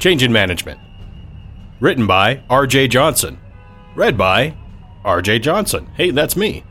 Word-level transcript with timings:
Change 0.00 0.22
in 0.22 0.32
Management. 0.32 0.80
Written 1.78 2.06
by 2.06 2.42
R.J. 2.48 2.88
Johnson. 2.88 3.38
Read 3.94 4.16
by 4.16 4.56
R.J. 5.04 5.40
Johnson. 5.40 5.88
Hey, 5.94 6.10
that's 6.10 6.36
me. 6.36 6.64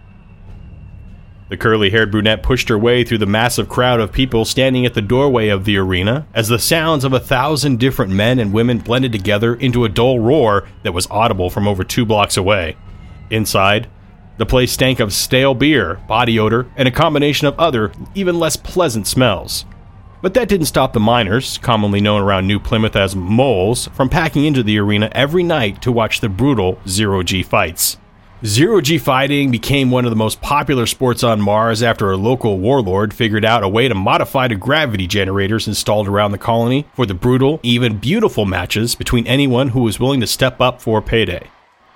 The 1.50 1.58
curly 1.58 1.92
haired 1.92 2.10
brunette 2.10 2.42
pushed 2.42 2.70
her 2.70 2.78
way 2.78 3.04
through 3.04 3.20
the 3.20 3.28
massive 3.28 3.70
crowd 3.70 4.00
of 4.00 4.12
people 4.12 4.46
standing 4.46 4.84
at 4.84 4.96
the 4.96 5.02
doorway 5.04 5.50
of 5.50 5.66
the 5.66 5.78
arena 5.78 6.28
as 6.34 6.48
the 6.48 6.58
sounds 6.58 7.04
of 7.04 7.14
a 7.14 7.20
thousand 7.20 7.80
different 7.80 8.12
men 8.12 8.40
and 8.40 8.52
women 8.52 8.80
blended 8.80 9.12
together 9.12 9.54
into 9.54 9.86
a 9.86 9.90
dull 9.90 10.20
roar 10.20 10.68
that 10.82 10.96
was 10.96 11.06
audible 11.12 11.52
from 11.52 11.68
over 11.68 11.84
two 11.84 12.06
blocks 12.06 12.36
away. 12.36 12.78
Inside, 13.30 13.88
the 14.38 14.46
place 14.48 14.72
stank 14.72 15.00
of 15.00 15.14
stale 15.14 15.54
beer, 15.54 16.02
body 16.08 16.40
odor, 16.40 16.66
and 16.76 16.88
a 16.88 16.92
combination 16.92 17.46
of 17.46 17.60
other, 17.60 17.92
even 18.16 18.40
less 18.40 18.56
pleasant 18.56 19.06
smells. 19.06 19.66
But 20.22 20.34
that 20.34 20.50
didn't 20.50 20.66
stop 20.66 20.92
the 20.92 21.00
miners, 21.00 21.58
commonly 21.60 22.02
known 22.02 22.22
around 22.22 22.46
New 22.46 22.60
Plymouth 22.60 22.96
as 22.96 23.16
moles, 23.16 23.88
from 23.94 24.10
packing 24.10 24.44
into 24.44 24.64
the 24.64 24.78
arena 24.78 25.10
every 25.14 25.44
night 25.44 25.82
to 25.84 25.92
watch 25.92 26.20
the 26.20 26.28
brutal 26.28 26.78
Zero 26.88 27.24
G 27.24 27.42
fights. 27.42 27.98
Zero 28.46 28.82
G 28.82 28.98
fighting 28.98 29.52
became 29.52 29.92
one 29.92 30.06
of 30.06 30.12
the 30.12 30.18
most 30.18 30.42
popular 30.42 30.86
sports 30.86 31.24
on 31.24 31.42
Mars 31.42 31.84
after 31.84 32.12
a 32.12 32.18
local 32.18 32.58
warlord 32.58 33.14
figured 33.14 33.46
out 33.46 33.64
a 33.64 33.70
way 33.70 33.88
to 33.88 33.96
modify 33.96 34.48
the 34.48 34.56
gravity 34.56 35.08
generators 35.08 35.68
installed 35.68 36.08
around 36.08 36.32
the 36.32 36.38
colony 36.38 36.86
for 36.94 37.06
the 37.06 37.14
brutal, 37.14 37.60
even 37.64 37.98
beautiful 37.98 38.46
matches 38.46 38.96
between 38.96 39.28
anyone 39.28 39.70
who 39.70 39.82
was 39.82 40.00
willing 40.00 40.20
to 40.22 40.28
step 40.28 40.60
up 40.60 40.82
for 40.82 41.02
payday. 41.02 41.50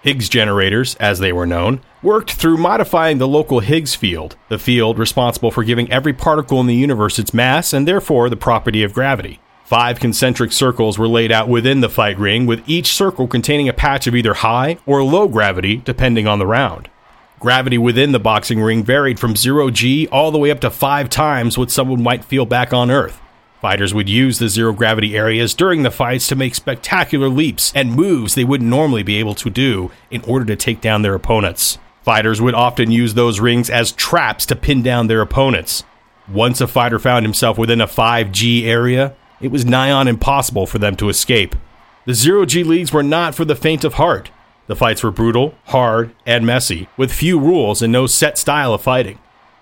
Higgs 0.03 0.27
generators, 0.27 0.95
as 0.95 1.19
they 1.19 1.31
were 1.31 1.45
known, 1.45 1.79
worked 2.01 2.33
through 2.33 2.57
modifying 2.57 3.19
the 3.19 3.27
local 3.27 3.61
Higgs 3.61 3.95
field, 3.95 4.35
the 4.49 4.59
field 4.59 4.99
responsible 4.99 5.49
for 5.49 5.63
giving 5.63 5.89
every 5.89 6.11
particle 6.11 6.59
in 6.59 6.67
the 6.67 6.75
universe 6.75 7.17
its 7.17 7.33
mass 7.33 7.71
and 7.71 7.87
therefore 7.87 8.29
the 8.29 8.35
property 8.35 8.83
of 8.83 8.93
gravity. 8.93 9.39
Five 9.63 10.01
concentric 10.01 10.51
circles 10.51 10.99
were 10.99 11.07
laid 11.07 11.31
out 11.31 11.47
within 11.47 11.79
the 11.79 11.87
fight 11.87 12.19
ring, 12.19 12.45
with 12.45 12.67
each 12.67 12.87
circle 12.87 13.27
containing 13.27 13.69
a 13.69 13.73
patch 13.73 14.05
of 14.05 14.13
either 14.13 14.33
high 14.33 14.77
or 14.85 15.01
low 15.05 15.29
gravity, 15.29 15.77
depending 15.77 16.27
on 16.27 16.37
the 16.37 16.45
round. 16.45 16.89
Gravity 17.39 17.77
within 17.77 18.11
the 18.11 18.19
boxing 18.19 18.61
ring 18.61 18.83
varied 18.83 19.21
from 19.21 19.37
0 19.37 19.69
G 19.69 20.09
all 20.11 20.31
the 20.31 20.37
way 20.37 20.51
up 20.51 20.59
to 20.59 20.69
five 20.69 21.09
times 21.09 21.57
what 21.57 21.71
someone 21.71 22.03
might 22.03 22.25
feel 22.25 22.45
back 22.45 22.73
on 22.73 22.91
Earth. 22.91 23.21
Fighters 23.63 23.93
would 23.93 24.09
use 24.09 24.39
the 24.39 24.49
zero 24.49 24.73
gravity 24.73 25.15
areas 25.15 25.53
during 25.53 25.83
the 25.83 25.89
fights 25.89 26.27
to 26.27 26.35
make 26.35 26.53
spectacular 26.53 27.29
leaps 27.29 27.71
and 27.73 27.95
moves 27.95 28.35
they 28.35 28.43
wouldn't 28.43 28.69
normally 28.69 29.03
be 29.03 29.15
able 29.19 29.35
to 29.35 29.49
do 29.49 29.89
in 30.11 30.21
order 30.23 30.43
to 30.43 30.57
take 30.57 30.81
down 30.81 31.01
their 31.01 31.15
opponents. 31.15 31.77
Fighters 32.01 32.41
would 32.41 32.55
often 32.55 32.91
use 32.91 33.13
those 33.13 33.39
rings 33.39 33.69
as 33.69 33.93
traps 33.93 34.45
to 34.47 34.57
pin 34.57 34.83
down 34.83 35.07
their 35.07 35.21
opponents. 35.21 35.85
Once 36.27 36.59
a 36.59 36.67
fighter 36.67 36.99
found 36.99 37.25
himself 37.25 37.57
within 37.57 37.79
a 37.79 37.87
5G 37.87 38.65
area, 38.65 39.15
it 39.39 39.49
was 39.49 39.63
nigh 39.63 39.91
on 39.91 40.09
impossible 40.09 40.67
for 40.67 40.79
them 40.79 40.97
to 40.97 41.07
escape. 41.07 41.55
The 42.05 42.13
zero 42.13 42.45
G 42.45 42.65
leagues 42.65 42.91
were 42.91 43.01
not 43.01 43.33
for 43.33 43.45
the 43.45 43.55
faint 43.55 43.85
of 43.85 43.93
heart. 43.93 44.29
The 44.67 44.75
fights 44.75 45.03
were 45.03 45.11
brutal, 45.11 45.55
hard, 45.67 46.13
and 46.25 46.45
messy, 46.45 46.89
with 46.97 47.13
few 47.13 47.39
rules 47.39 47.81
and 47.81 47.93
no 47.93 48.07
set 48.07 48.37
style 48.37 48.73
of 48.73 48.81
fighting. 48.81 49.19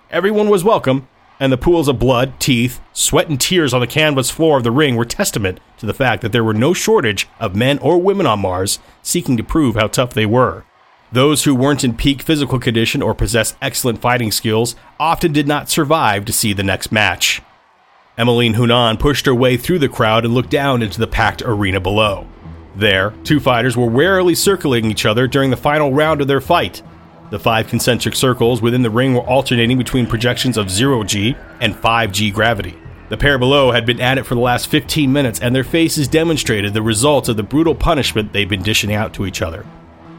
Everyone 0.09 0.49
was 0.49 0.63
welcome, 0.63 1.07
and 1.41 1.51
the 1.51 1.57
pools 1.57 1.87
of 1.87 1.97
blood, 1.97 2.39
teeth, 2.39 2.79
sweat, 2.93 3.27
and 3.27 3.41
tears 3.41 3.73
on 3.73 3.81
the 3.81 3.87
canvas 3.87 4.29
floor 4.29 4.57
of 4.57 4.63
the 4.63 4.69
ring 4.69 4.95
were 4.95 5.03
testament 5.03 5.59
to 5.79 5.87
the 5.87 5.93
fact 5.93 6.21
that 6.21 6.31
there 6.31 6.43
were 6.43 6.53
no 6.53 6.71
shortage 6.71 7.27
of 7.39 7.55
men 7.55 7.79
or 7.79 7.99
women 7.99 8.27
on 8.27 8.39
Mars 8.39 8.77
seeking 9.01 9.37
to 9.37 9.43
prove 9.43 9.73
how 9.73 9.87
tough 9.87 10.13
they 10.13 10.27
were. 10.27 10.63
Those 11.11 11.43
who 11.43 11.55
weren't 11.55 11.83
in 11.83 11.95
peak 11.95 12.21
physical 12.21 12.59
condition 12.59 13.01
or 13.01 13.15
possessed 13.15 13.57
excellent 13.59 13.99
fighting 13.99 14.31
skills 14.31 14.75
often 14.99 15.33
did 15.33 15.47
not 15.47 15.67
survive 15.67 16.25
to 16.25 16.31
see 16.31 16.53
the 16.53 16.61
next 16.61 16.91
match. 16.91 17.41
Emmeline 18.19 18.53
Hunan 18.53 18.99
pushed 18.99 19.25
her 19.25 19.33
way 19.33 19.57
through 19.57 19.79
the 19.79 19.89
crowd 19.89 20.23
and 20.23 20.35
looked 20.35 20.51
down 20.51 20.83
into 20.83 20.99
the 20.99 21.07
packed 21.07 21.41
arena 21.41 21.79
below. 21.79 22.27
There, 22.75 23.15
two 23.23 23.39
fighters 23.39 23.75
were 23.75 23.87
warily 23.87 24.35
circling 24.35 24.91
each 24.91 25.07
other 25.07 25.27
during 25.27 25.49
the 25.49 25.57
final 25.57 25.91
round 25.91 26.21
of 26.21 26.27
their 26.27 26.39
fight. 26.39 26.83
The 27.31 27.39
five 27.39 27.67
concentric 27.67 28.13
circles 28.13 28.61
within 28.61 28.81
the 28.81 28.89
ring 28.89 29.13
were 29.13 29.21
alternating 29.21 29.77
between 29.77 30.05
projections 30.05 30.57
of 30.57 30.67
0G 30.67 31.37
and 31.61 31.73
5G 31.73 32.33
gravity. 32.33 32.77
The 33.07 33.15
pair 33.15 33.37
below 33.37 33.71
had 33.71 33.85
been 33.85 34.01
at 34.01 34.17
it 34.17 34.25
for 34.25 34.35
the 34.35 34.41
last 34.41 34.67
15 34.67 35.11
minutes, 35.11 35.39
and 35.39 35.55
their 35.55 35.63
faces 35.63 36.09
demonstrated 36.09 36.73
the 36.73 36.81
results 36.81 37.29
of 37.29 37.37
the 37.37 37.43
brutal 37.43 37.73
punishment 37.73 38.33
they'd 38.33 38.49
been 38.49 38.61
dishing 38.61 38.93
out 38.93 39.13
to 39.13 39.25
each 39.25 39.41
other. 39.41 39.65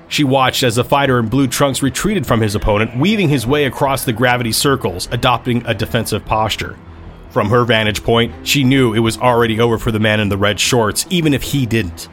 She 0.08 0.24
watched 0.24 0.62
as 0.62 0.76
the 0.76 0.84
fighter 0.84 1.18
in 1.18 1.28
blue 1.28 1.48
trunks 1.48 1.82
retreated 1.82 2.26
from 2.26 2.40
his 2.40 2.54
opponent, 2.54 2.96
weaving 2.96 3.28
his 3.28 3.46
way 3.46 3.66
across 3.66 4.06
the 4.06 4.12
gravity 4.14 4.52
circles, 4.52 5.06
adopting 5.10 5.66
a 5.66 5.74
defensive 5.74 6.24
posture. 6.24 6.78
From 7.28 7.50
her 7.50 7.64
vantage 7.64 8.02
point, 8.02 8.46
she 8.46 8.64
knew 8.64 8.94
it 8.94 9.00
was 9.00 9.18
already 9.18 9.60
over 9.60 9.76
for 9.76 9.92
the 9.92 10.00
man 10.00 10.18
in 10.18 10.30
the 10.30 10.38
red 10.38 10.58
shorts, 10.58 11.04
even 11.10 11.34
if 11.34 11.42
he 11.42 11.66
didn't. 11.66 12.08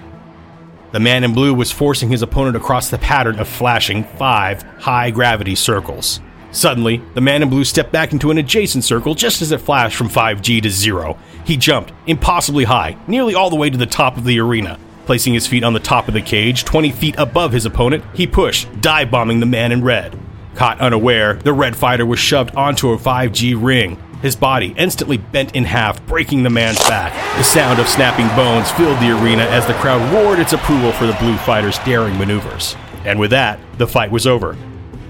The 0.91 1.00
man 1.00 1.23
in 1.23 1.33
blue 1.33 1.53
was 1.53 1.72
forcing 1.72 2.09
his 2.09 2.23
opponent 2.23 2.55
across 2.55 2.89
the 2.89 2.97
pattern 2.97 3.39
of 3.39 3.47
flashing 3.47 4.03
five 4.03 4.63
high 4.79 5.11
gravity 5.11 5.53
circles. 5.53 6.19
Suddenly, 6.51 7.03
the 7.13 7.22
man 7.22 7.44
in 7.44 7.50
blue 7.50 7.63
stepped 7.63 7.91
back 7.91 8.11
into 8.11 8.31
an 8.31 8.39
adjacent 8.39 8.83
circle 8.83 9.13
just 9.13 9.44
as 9.44 9.51
it 9.51 9.61
flashed 9.61 9.95
from 9.95 10.09
5G 10.09 10.63
to 10.63 10.69
zero. 10.69 11.17
He 11.45 11.57
jumped, 11.57 11.94
impossibly 12.07 12.63
high, 12.63 12.97
nearly 13.07 13.35
all 13.35 13.51
the 13.51 13.55
way 13.55 13.69
to 13.69 13.77
the 13.77 13.85
top 13.85 14.17
of 14.17 14.23
the 14.23 14.39
arena. 14.39 14.79
Placing 15.05 15.35
his 15.35 15.45
feet 15.45 15.63
on 15.63 15.73
the 15.73 15.79
top 15.79 16.07
of 16.07 16.16
the 16.16 16.22
cage, 16.22 16.66
20 16.66 16.91
feet 16.91 17.16
above 17.19 17.51
his 17.51 17.66
opponent, 17.66 18.03
he 18.16 18.25
pushed, 18.25 18.67
dive 18.81 19.11
bombing 19.11 19.39
the 19.39 19.45
man 19.45 19.71
in 19.71 19.83
red. 19.83 20.17
Caught 20.56 20.81
unaware, 20.81 21.35
the 21.35 21.53
red 21.53 21.75
fighter 21.75 22.06
was 22.06 22.19
shoved 22.19 22.56
onto 22.56 22.91
a 22.91 22.97
5G 22.97 23.56
ring. 23.61 24.01
His 24.22 24.35
body 24.35 24.74
instantly 24.78 25.18
bent 25.18 25.56
in 25.56 25.63
half, 25.63 26.06
breaking 26.06 26.44
the 26.44 26.50
man's 26.50 26.80
back. 26.80 27.13
The 27.38 27.44
sound 27.44 27.80
of 27.80 27.88
snapping 27.88 28.28
bones 28.35 28.69
filled 28.72 29.00
the 29.00 29.12
arena 29.12 29.44
as 29.44 29.66
the 29.66 29.74
crowd 29.75 30.13
roared 30.13 30.40
its 30.40 30.52
approval 30.52 30.91
for 30.91 31.07
the 31.07 31.13
blue 31.13 31.38
fighter's 31.38 31.80
daring 31.80 32.18
maneuvers. 32.18 32.75
And 33.06 33.18
with 33.18 33.31
that, 33.31 33.59
the 33.78 33.88
fight 33.88 34.12
was 34.12 34.28
over. 34.28 34.57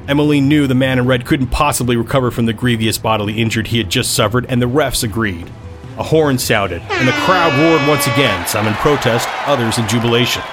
Emmeline 0.08 0.48
knew 0.48 0.68
the 0.68 0.76
man 0.76 1.00
in 1.00 1.08
red 1.08 1.26
couldn't 1.26 1.48
possibly 1.48 1.96
recover 1.96 2.30
from 2.30 2.46
the 2.46 2.54
grievous 2.54 2.98
bodily 2.98 3.42
injury 3.42 3.64
he 3.64 3.80
had 3.80 3.90
just 3.90 4.14
suffered, 4.14 4.46
and 4.48 4.62
the 4.62 4.70
refs 4.70 5.04
agreed. 5.04 5.50
A 5.98 6.04
horn 6.04 6.38
sounded, 6.38 6.82
and 6.84 7.08
the 7.08 7.14
crowd 7.14 7.52
roared 7.60 7.88
once 7.88 8.08
again, 8.08 8.48
some 8.48 8.68
in 8.68 8.74
protest, 8.76 9.28
others 9.48 9.78
in 9.80 9.88
jubilation. 9.88 10.44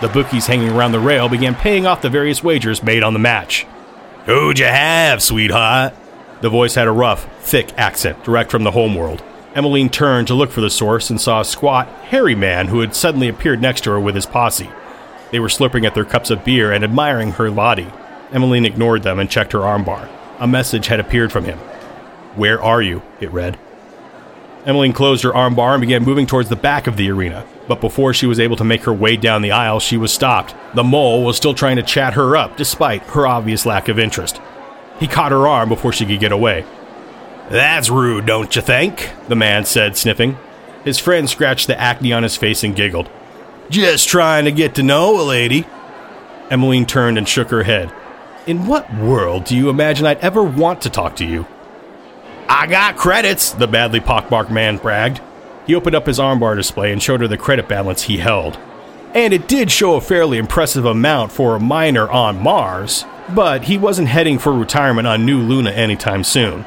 The 0.00 0.08
bookies 0.08 0.46
hanging 0.46 0.70
around 0.70 0.92
the 0.92 1.00
rail 1.00 1.28
began 1.28 1.54
paying 1.54 1.86
off 1.86 2.02
the 2.02 2.10
various 2.10 2.42
wagers 2.42 2.82
made 2.82 3.04
on 3.04 3.12
the 3.12 3.20
match. 3.20 3.64
Who'd 4.26 4.58
you 4.58 4.66
have, 4.66 5.22
sweetheart? 5.22 5.94
The 6.42 6.50
voice 6.50 6.74
had 6.74 6.88
a 6.88 6.92
rough, 6.92 7.28
thick 7.40 7.72
accent, 7.78 8.24
direct 8.24 8.50
from 8.50 8.64
the 8.64 8.72
homeworld. 8.72 9.22
Emmeline 9.54 9.88
turned 9.88 10.26
to 10.26 10.34
look 10.34 10.50
for 10.50 10.60
the 10.60 10.70
source 10.70 11.08
and 11.08 11.20
saw 11.20 11.40
a 11.40 11.44
squat, 11.44 11.86
hairy 12.06 12.34
man 12.34 12.66
who 12.66 12.80
had 12.80 12.96
suddenly 12.96 13.28
appeared 13.28 13.62
next 13.62 13.82
to 13.84 13.90
her 13.90 14.00
with 14.00 14.16
his 14.16 14.26
posse. 14.26 14.68
They 15.30 15.38
were 15.38 15.46
slurping 15.46 15.86
at 15.86 15.94
their 15.94 16.04
cups 16.04 16.30
of 16.30 16.44
beer 16.44 16.72
and 16.72 16.82
admiring 16.82 17.32
her 17.32 17.48
body. 17.48 17.86
Emmeline 18.32 18.64
ignored 18.64 19.04
them 19.04 19.20
and 19.20 19.30
checked 19.30 19.52
her 19.52 19.60
armbar. 19.60 20.08
A 20.40 20.48
message 20.48 20.88
had 20.88 20.98
appeared 20.98 21.30
from 21.30 21.44
him. 21.44 21.58
Where 22.34 22.60
are 22.60 22.82
you? 22.82 23.02
It 23.20 23.30
read. 23.30 23.56
Emmeline 24.66 24.92
closed 24.92 25.22
her 25.22 25.32
armbar 25.32 25.74
and 25.74 25.80
began 25.80 26.02
moving 26.04 26.26
towards 26.26 26.48
the 26.48 26.56
back 26.56 26.88
of 26.88 26.96
the 26.96 27.10
arena. 27.10 27.46
But 27.68 27.80
before 27.80 28.12
she 28.14 28.26
was 28.26 28.40
able 28.40 28.56
to 28.56 28.64
make 28.64 28.82
her 28.82 28.92
way 28.92 29.16
down 29.16 29.42
the 29.42 29.52
aisle, 29.52 29.78
she 29.78 29.96
was 29.96 30.12
stopped. 30.12 30.56
The 30.74 30.82
mole 30.82 31.24
was 31.24 31.36
still 31.36 31.54
trying 31.54 31.76
to 31.76 31.82
chat 31.84 32.14
her 32.14 32.36
up, 32.36 32.56
despite 32.56 33.02
her 33.04 33.28
obvious 33.28 33.64
lack 33.64 33.88
of 33.88 34.00
interest. 34.00 34.40
He 35.02 35.08
caught 35.08 35.32
her 35.32 35.48
arm 35.48 35.68
before 35.68 35.92
she 35.92 36.06
could 36.06 36.20
get 36.20 36.30
away. 36.30 36.64
That's 37.50 37.90
rude, 37.90 38.24
don't 38.24 38.54
you 38.54 38.62
think? 38.62 39.10
The 39.26 39.34
man 39.34 39.64
said, 39.64 39.96
sniffing. 39.96 40.38
His 40.84 41.00
friend 41.00 41.28
scratched 41.28 41.66
the 41.66 41.76
acne 41.76 42.12
on 42.12 42.22
his 42.22 42.36
face 42.36 42.62
and 42.62 42.76
giggled. 42.76 43.10
Just 43.68 44.08
trying 44.08 44.44
to 44.44 44.52
get 44.52 44.76
to 44.76 44.84
know 44.84 45.20
a 45.20 45.24
lady. 45.24 45.66
Emmeline 46.50 46.86
turned 46.86 47.18
and 47.18 47.28
shook 47.28 47.50
her 47.50 47.64
head. 47.64 47.92
In 48.46 48.68
what 48.68 48.94
world 48.94 49.42
do 49.42 49.56
you 49.56 49.70
imagine 49.70 50.06
I'd 50.06 50.18
ever 50.18 50.40
want 50.40 50.82
to 50.82 50.90
talk 50.90 51.16
to 51.16 51.26
you? 51.26 51.48
I 52.48 52.68
got 52.68 52.96
credits, 52.96 53.50
the 53.50 53.66
badly 53.66 53.98
pockmarked 53.98 54.52
man 54.52 54.76
bragged. 54.76 55.20
He 55.66 55.74
opened 55.74 55.96
up 55.96 56.06
his 56.06 56.20
armbar 56.20 56.54
display 56.54 56.92
and 56.92 57.02
showed 57.02 57.22
her 57.22 57.28
the 57.28 57.36
credit 57.36 57.66
balance 57.66 58.02
he 58.02 58.18
held. 58.18 58.56
And 59.14 59.34
it 59.34 59.48
did 59.48 59.72
show 59.72 59.96
a 59.96 60.00
fairly 60.00 60.38
impressive 60.38 60.84
amount 60.84 61.32
for 61.32 61.56
a 61.56 61.60
miner 61.60 62.08
on 62.08 62.40
Mars 62.40 63.04
but 63.30 63.64
he 63.64 63.78
wasn't 63.78 64.08
heading 64.08 64.38
for 64.38 64.52
retirement 64.52 65.06
on 65.06 65.26
New 65.26 65.40
Luna 65.40 65.70
anytime 65.70 66.24
soon. 66.24 66.64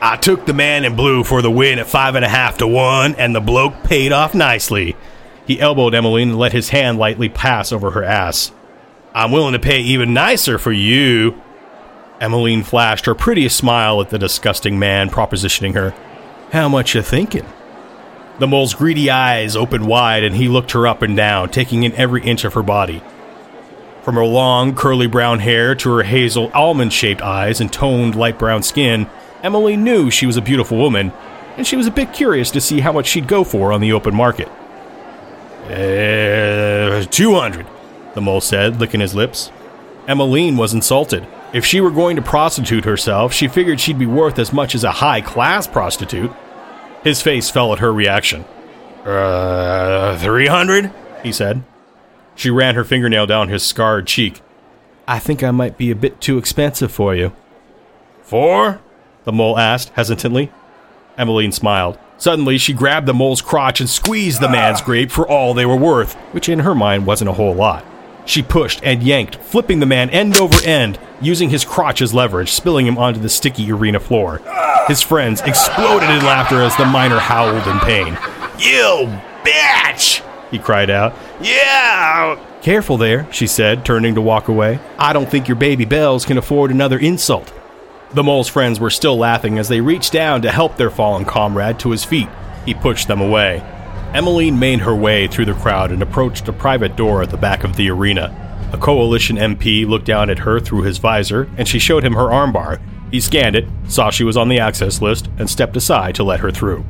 I 0.00 0.16
took 0.16 0.44
the 0.44 0.52
man 0.52 0.84
in 0.84 0.96
blue 0.96 1.24
for 1.24 1.40
the 1.40 1.50
win 1.50 1.78
at 1.78 1.86
five 1.86 2.14
and 2.14 2.24
a 2.24 2.28
half 2.28 2.58
to 2.58 2.66
one, 2.66 3.14
and 3.14 3.34
the 3.34 3.40
bloke 3.40 3.84
paid 3.84 4.12
off 4.12 4.34
nicely. 4.34 4.96
He 5.46 5.60
elbowed 5.60 5.94
Emmeline 5.94 6.30
and 6.30 6.38
let 6.38 6.52
his 6.52 6.68
hand 6.70 6.98
lightly 6.98 7.28
pass 7.28 7.72
over 7.72 7.92
her 7.92 8.04
ass. 8.04 8.52
I'm 9.14 9.32
willing 9.32 9.52
to 9.52 9.58
pay 9.58 9.80
even 9.80 10.12
nicer 10.12 10.58
for 10.58 10.72
you. 10.72 11.40
Emmeline 12.20 12.62
flashed 12.62 13.06
her 13.06 13.14
prettiest 13.14 13.56
smile 13.56 14.00
at 14.00 14.10
the 14.10 14.18
disgusting 14.18 14.78
man 14.78 15.08
propositioning 15.08 15.74
her. 15.74 15.94
How 16.52 16.68
much 16.68 16.94
you 16.94 17.02
thinking? 17.02 17.46
The 18.38 18.46
mole's 18.46 18.74
greedy 18.74 19.10
eyes 19.10 19.56
opened 19.56 19.86
wide, 19.86 20.24
and 20.24 20.34
he 20.34 20.48
looked 20.48 20.72
her 20.72 20.86
up 20.86 21.02
and 21.02 21.16
down, 21.16 21.50
taking 21.50 21.84
in 21.84 21.92
every 21.94 22.22
inch 22.22 22.44
of 22.44 22.54
her 22.54 22.62
body. 22.62 23.02
From 24.04 24.16
her 24.16 24.24
long, 24.24 24.74
curly 24.74 25.06
brown 25.06 25.38
hair 25.38 25.74
to 25.76 25.90
her 25.96 26.02
hazel, 26.02 26.50
almond 26.52 26.92
shaped 26.92 27.22
eyes 27.22 27.60
and 27.60 27.72
toned, 27.72 28.14
light 28.14 28.38
brown 28.38 28.62
skin, 28.62 29.08
Emily 29.42 29.76
knew 29.76 30.10
she 30.10 30.26
was 30.26 30.36
a 30.36 30.42
beautiful 30.42 30.76
woman, 30.76 31.10
and 31.56 31.66
she 31.66 31.76
was 31.76 31.86
a 31.86 31.90
bit 31.90 32.12
curious 32.12 32.50
to 32.50 32.60
see 32.60 32.80
how 32.80 32.92
much 32.92 33.06
she'd 33.06 33.26
go 33.26 33.44
for 33.44 33.72
on 33.72 33.80
the 33.80 33.92
open 33.92 34.14
market. 34.14 34.48
Uh, 35.64 37.04
200, 37.10 37.66
the 38.14 38.20
mole 38.20 38.42
said, 38.42 38.78
licking 38.78 39.00
his 39.00 39.14
lips. 39.14 39.50
Emmeline 40.06 40.58
was 40.58 40.74
insulted. 40.74 41.26
If 41.54 41.64
she 41.64 41.80
were 41.80 41.90
going 41.90 42.16
to 42.16 42.22
prostitute 42.22 42.84
herself, 42.84 43.32
she 43.32 43.48
figured 43.48 43.80
she'd 43.80 43.98
be 43.98 44.06
worth 44.06 44.38
as 44.38 44.52
much 44.52 44.74
as 44.74 44.84
a 44.84 44.90
high 44.90 45.22
class 45.22 45.66
prostitute. 45.66 46.30
His 47.02 47.22
face 47.22 47.48
fell 47.48 47.72
at 47.72 47.78
her 47.78 47.92
reaction. 47.92 48.44
Uh, 49.04 50.18
300? 50.18 50.92
he 51.22 51.32
said. 51.32 51.62
She 52.34 52.50
ran 52.50 52.74
her 52.74 52.84
fingernail 52.84 53.26
down 53.26 53.48
his 53.48 53.62
scarred 53.62 54.06
cheek. 54.06 54.40
I 55.06 55.18
think 55.18 55.42
I 55.42 55.50
might 55.50 55.76
be 55.76 55.90
a 55.90 55.96
bit 55.96 56.20
too 56.20 56.38
expensive 56.38 56.90
for 56.90 57.14
you. 57.14 57.32
Four? 58.22 58.80
The 59.24 59.32
mole 59.32 59.58
asked 59.58 59.90
hesitantly. 59.90 60.50
Emmeline 61.16 61.52
smiled. 61.52 61.98
Suddenly, 62.16 62.58
she 62.58 62.72
grabbed 62.72 63.06
the 63.06 63.14
mole's 63.14 63.42
crotch 63.42 63.80
and 63.80 63.88
squeezed 63.88 64.40
the 64.40 64.48
man's 64.48 64.80
ah. 64.80 64.84
grape 64.84 65.10
for 65.10 65.28
all 65.28 65.52
they 65.52 65.66
were 65.66 65.76
worth, 65.76 66.14
which 66.32 66.48
in 66.48 66.60
her 66.60 66.74
mind 66.74 67.06
wasn't 67.06 67.30
a 67.30 67.34
whole 67.34 67.54
lot. 67.54 67.84
She 68.26 68.42
pushed 68.42 68.80
and 68.82 69.02
yanked, 69.02 69.36
flipping 69.36 69.80
the 69.80 69.86
man 69.86 70.08
end 70.10 70.36
over 70.36 70.56
end, 70.64 70.98
using 71.20 71.50
his 71.50 71.64
crotch 71.64 72.00
as 72.00 72.14
leverage, 72.14 72.50
spilling 72.50 72.86
him 72.86 72.96
onto 72.96 73.20
the 73.20 73.28
sticky 73.28 73.70
arena 73.70 74.00
floor. 74.00 74.40
His 74.88 75.02
friends 75.02 75.42
exploded 75.42 76.08
in 76.08 76.24
laughter 76.24 76.62
as 76.62 76.76
the 76.76 76.86
miner 76.86 77.18
howled 77.18 77.66
in 77.66 77.78
pain. 77.80 78.16
You 78.58 79.20
bitch! 79.44 80.22
He 80.54 80.60
cried 80.60 80.88
out. 80.88 81.12
Yeah! 81.42 82.38
Careful 82.62 82.96
there, 82.96 83.30
she 83.32 83.48
said, 83.48 83.84
turning 83.84 84.14
to 84.14 84.22
walk 84.22 84.46
away. 84.46 84.78
I 84.98 85.12
don't 85.12 85.28
think 85.28 85.48
your 85.48 85.56
baby 85.56 85.84
bells 85.84 86.24
can 86.24 86.38
afford 86.38 86.70
another 86.70 86.96
insult. 86.96 87.52
The 88.12 88.22
mole's 88.22 88.48
friends 88.48 88.78
were 88.78 88.90
still 88.90 89.16
laughing 89.18 89.58
as 89.58 89.68
they 89.68 89.80
reached 89.80 90.12
down 90.12 90.42
to 90.42 90.52
help 90.52 90.76
their 90.76 90.90
fallen 90.90 91.24
comrade 91.24 91.80
to 91.80 91.90
his 91.90 92.04
feet. 92.04 92.28
He 92.64 92.72
pushed 92.72 93.08
them 93.08 93.20
away. 93.20 93.62
Emmeline 94.14 94.60
made 94.60 94.78
her 94.78 94.94
way 94.94 95.26
through 95.26 95.46
the 95.46 95.54
crowd 95.54 95.90
and 95.90 96.00
approached 96.00 96.46
a 96.46 96.52
private 96.52 96.94
door 96.94 97.20
at 97.20 97.30
the 97.30 97.36
back 97.36 97.64
of 97.64 97.74
the 97.74 97.90
arena. 97.90 98.32
A 98.72 98.78
coalition 98.78 99.36
MP 99.36 99.84
looked 99.84 100.06
down 100.06 100.30
at 100.30 100.38
her 100.38 100.60
through 100.60 100.82
his 100.82 100.98
visor, 100.98 101.50
and 101.56 101.66
she 101.66 101.80
showed 101.80 102.04
him 102.04 102.14
her 102.14 102.28
armbar. 102.28 102.80
He 103.10 103.20
scanned 103.20 103.56
it, 103.56 103.66
saw 103.88 104.10
she 104.10 104.22
was 104.22 104.36
on 104.36 104.48
the 104.48 104.60
access 104.60 105.02
list, 105.02 105.28
and 105.36 105.50
stepped 105.50 105.76
aside 105.76 106.14
to 106.14 106.22
let 106.22 106.40
her 106.40 106.52
through. 106.52 106.84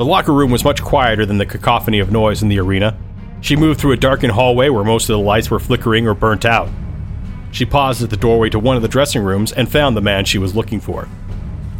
The 0.00 0.06
locker 0.06 0.32
room 0.32 0.50
was 0.50 0.64
much 0.64 0.80
quieter 0.80 1.26
than 1.26 1.36
the 1.36 1.44
cacophony 1.44 1.98
of 1.98 2.10
noise 2.10 2.40
in 2.40 2.48
the 2.48 2.58
arena. 2.58 2.96
She 3.42 3.54
moved 3.54 3.78
through 3.78 3.92
a 3.92 3.98
darkened 3.98 4.32
hallway 4.32 4.70
where 4.70 4.82
most 4.82 5.10
of 5.10 5.12
the 5.12 5.22
lights 5.22 5.50
were 5.50 5.58
flickering 5.58 6.08
or 6.08 6.14
burnt 6.14 6.46
out. 6.46 6.70
She 7.52 7.66
paused 7.66 8.02
at 8.02 8.08
the 8.08 8.16
doorway 8.16 8.48
to 8.48 8.58
one 8.58 8.76
of 8.76 8.82
the 8.82 8.88
dressing 8.88 9.22
rooms 9.22 9.52
and 9.52 9.70
found 9.70 9.94
the 9.94 10.00
man 10.00 10.24
she 10.24 10.38
was 10.38 10.56
looking 10.56 10.80
for. 10.80 11.06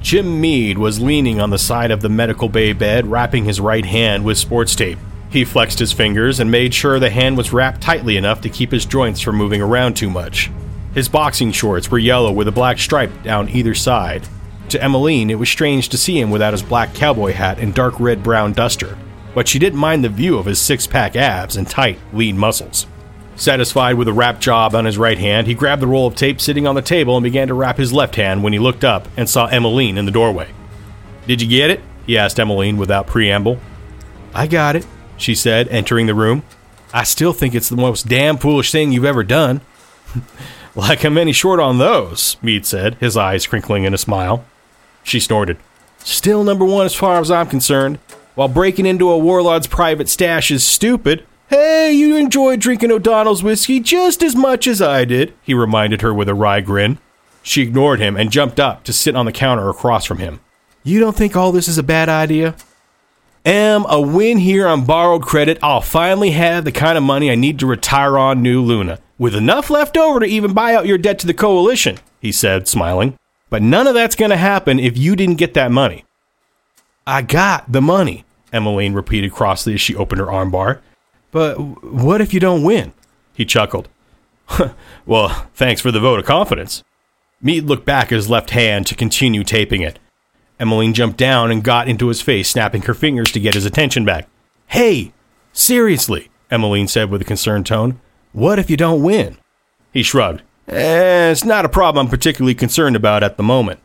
Jim 0.03 0.39
Meade 0.39 0.77
was 0.77 1.01
leaning 1.01 1.41
on 1.41 1.49
the 1.49 1.57
side 1.57 1.91
of 1.91 2.03
the 2.03 2.11
medical 2.11 2.51
bay 2.51 2.75
bed, 2.75 3.07
wrapping 3.07 3.47
his 3.47 3.59
right 3.59 3.87
hand 3.87 4.23
with 4.23 4.37
sports 4.37 4.77
tape. 4.77 4.99
He 5.31 5.47
flexed 5.47 5.79
his 5.79 5.95
fingers 5.95 6.41
and 6.41 6.51
made 6.51 6.75
sure 6.75 7.01
the 7.01 7.09
hand 7.09 7.39
was 7.39 7.55
wrapped 7.55 7.81
tightly 7.81 8.19
enough 8.19 8.43
to 8.43 8.51
keep 8.51 8.71
his 8.71 8.85
joints 8.85 9.23
from 9.23 9.37
moving 9.37 9.63
around 9.63 9.95
too 9.95 10.11
much. 10.11 10.51
His 10.93 11.09
boxing 11.09 11.53
shorts 11.53 11.91
were 11.91 11.99
yellow 11.99 12.33
with 12.33 12.49
a 12.49 12.53
black 12.53 12.81
stripe 12.81 13.23
down 13.23 13.49
either 13.49 13.75
side. 13.75 14.29
To 14.71 14.81
Emmeline, 14.81 15.31
it 15.31 15.39
was 15.39 15.49
strange 15.49 15.89
to 15.89 15.99
see 15.99 16.21
him 16.21 16.31
without 16.31 16.53
his 16.53 16.63
black 16.63 16.95
cowboy 16.95 17.33
hat 17.33 17.59
and 17.59 17.75
dark 17.75 17.99
red 17.99 18.23
brown 18.23 18.53
duster, 18.53 18.97
but 19.35 19.49
she 19.49 19.59
didn't 19.59 19.81
mind 19.81 20.05
the 20.05 20.09
view 20.09 20.39
of 20.39 20.47
his 20.47 20.61
six 20.61 20.87
pack 20.87 21.17
abs 21.17 21.57
and 21.57 21.69
tight, 21.69 21.99
lean 22.13 22.39
muscles. 22.39 22.87
Satisfied 23.35 23.95
with 23.95 24.07
a 24.07 24.13
wrap 24.13 24.41
job 24.41 24.77
on 24.77 24.85
his 24.85 24.97
right 24.97 25.19
hand, 25.19 25.49
he 25.49 25.55
grabbed 25.55 25.83
the 25.83 25.89
roll 25.89 26.07
of 26.07 26.15
tape 26.15 26.41
sitting 26.41 26.69
on 26.69 26.77
the 26.77 26.83
table 26.83 27.17
and 27.17 27.25
began 27.25 27.49
to 27.49 27.55
wrap 27.55 27.79
his 27.79 27.93
left 27.93 28.15
hand 28.15 28.45
when 28.45 28.53
he 28.53 28.61
looked 28.61 28.85
up 28.85 29.09
and 29.17 29.29
saw 29.29 29.47
Emmeline 29.47 29.99
in 29.99 30.05
the 30.05 30.13
doorway. 30.13 30.49
Did 31.27 31.43
you 31.43 31.49
get 31.49 31.71
it? 31.71 31.81
he 32.07 32.17
asked 32.17 32.39
Emmeline 32.39 32.77
without 32.77 33.09
preamble. 33.09 33.59
I 34.33 34.47
got 34.47 34.77
it, 34.77 34.87
she 35.17 35.35
said, 35.35 35.67
entering 35.67 36.07
the 36.07 36.15
room. 36.15 36.45
I 36.95 37.03
still 37.03 37.33
think 37.33 37.57
it's 37.57 37.69
the 37.69 37.77
most 37.77 38.07
damn 38.07 38.37
foolish 38.39 38.71
thing 38.71 38.93
you've 38.93 39.05
ever 39.05 39.25
done. 39.25 39.63
like 40.77 41.03
I'm 41.03 41.19
any 41.19 41.33
short 41.33 41.59
on 41.59 41.79
those, 41.79 42.37
Meade 42.41 42.67
said, 42.67 42.95
his 43.01 43.17
eyes 43.17 43.49
crinkling 43.49 43.83
in 43.83 43.95
a 43.95 43.99
smile. 43.99 44.45
She 45.03 45.21
snorted. 45.21 45.59
Still 45.99 46.45
number 46.45 46.65
one 46.65 46.87
as 46.87 46.95
far 46.95 47.21
as 47.21 47.31
I'm 47.31 47.47
concerned. 47.47 47.99
While 48.35 48.49
breaking 48.49 48.87
into 48.87 49.11
a 49.11 49.19
warlord's 49.19 49.67
private 49.67 50.09
stash 50.09 50.51
is 50.51 50.65
stupid, 50.65 51.27
Hey, 51.51 51.93
you 51.93 52.17
enjoyed 52.17 52.61
drinking 52.61 52.93
O'Donnell's 52.93 53.43
whiskey 53.43 53.81
just 53.81 54.23
as 54.23 54.37
much 54.37 54.69
as 54.69 54.81
I 54.81 55.05
did, 55.05 55.35
he 55.43 55.53
reminded 55.53 56.01
her 56.01 56.15
with 56.15 56.29
a 56.29 56.35
wry 56.35 56.61
grin. 56.61 56.99
She 57.43 57.63
ignored 57.63 57.99
him 57.99 58.17
and 58.17 58.31
jumped 58.31 58.61
up 58.61 58.85
to 58.85 58.93
sit 58.93 59.17
on 59.17 59.27
the 59.27 59.33
counter 59.33 59.69
across 59.69 60.05
from 60.05 60.19
him. 60.19 60.39
You 60.85 61.01
don't 61.01 61.17
think 61.17 61.35
all 61.35 61.51
this 61.51 61.67
is 61.67 61.77
a 61.77 61.83
bad 61.83 62.09
idea? 62.09 62.55
Am 63.45 63.85
a 63.89 64.01
win 64.01 64.39
here 64.39 64.69
on 64.69 64.85
borrowed 64.85 65.23
credit, 65.23 65.59
I'll 65.61 65.81
finally 65.81 66.31
have 66.31 66.65
the 66.65 66.71
kind 66.71 66.97
of 66.97 67.03
money 67.03 67.33
I 67.33 67.35
need 67.35 67.59
to 67.59 67.67
retire 67.67 68.17
on 68.17 68.43
New 68.43 68.63
Luna, 68.63 69.01
with 69.19 69.35
enough 69.35 69.71
left 69.71 69.97
over 69.97 70.21
to 70.21 70.27
even 70.27 70.53
buy 70.53 70.75
out 70.75 70.87
your 70.87 70.99
debt 70.99 71.19
to 71.19 71.27
the 71.27 71.35
coalition, 71.35 71.99
he 72.21 72.31
said, 72.31 72.69
smiling. 72.69 73.17
But 73.51 73.63
none 73.63 73.87
of 73.87 73.95
that's 73.95 74.15
going 74.15 74.31
to 74.31 74.37
happen 74.37 74.79
if 74.79 74.97
you 74.97 75.17
didn't 75.17 75.37
get 75.37 75.55
that 75.55 75.73
money. 75.73 76.05
I 77.07 77.23
got 77.23 77.71
the 77.71 77.83
money, 77.83 78.25
Emmeline 78.53 78.95
repeated 78.95 79.33
crossly 79.33 79.75
as 79.75 79.81
she 79.81 79.97
opened 79.97 80.21
her 80.21 80.29
armbar. 80.29 80.81
But 81.33 81.57
what 81.57 82.21
if 82.21 82.33
you 82.33 82.41
don't 82.41 82.63
win? 82.63 82.93
He 83.35 83.45
chuckled. 83.45 83.89
well, 85.07 85.49
thanks 85.55 85.81
for 85.81 85.91
the 85.91 86.01
vote 86.01 86.21
of 86.21 86.27
confidence. 86.27 86.83
Meade 87.41 87.65
looked 87.65 87.85
back 87.85 88.07
at 88.07 88.17
his 88.17 88.31
left 88.31 88.51
hand 88.51 88.87
to 88.87 88.95
continue 88.95 89.45
taping 89.45 89.83
it. 89.83 89.99
Emmeline 90.59 90.93
jumped 90.93 91.17
down 91.17 91.51
and 91.51 91.65
got 91.65 91.89
into 91.89 92.09
his 92.09 92.21
face, 92.21 92.51
snapping 92.51 92.83
her 92.83 92.95
fingers 92.95 93.33
to 93.33 93.41
get 93.41 93.55
his 93.55 93.65
attention 93.65 94.05
back. 94.05 94.29
Hey, 94.67 95.13
seriously, 95.53 96.31
Emmeline 96.51 96.87
said 96.87 97.11
with 97.11 97.23
a 97.23 97.25
concerned 97.25 97.67
tone. 97.67 97.99
What 98.33 98.59
if 98.59 98.69
you 98.69 98.77
don't 98.77 99.03
win? 99.03 99.39
He 99.93 100.03
shrugged. 100.03 100.43
Eh, 100.71 101.31
it's 101.31 101.45
not 101.45 101.65
a 101.65 101.69
problem 101.69 102.07
I'm 102.07 102.11
particularly 102.11 102.55
concerned 102.55 102.97
about 102.97 103.23
at 103.23 103.37
the 103.37 103.43
moment. 103.43 103.81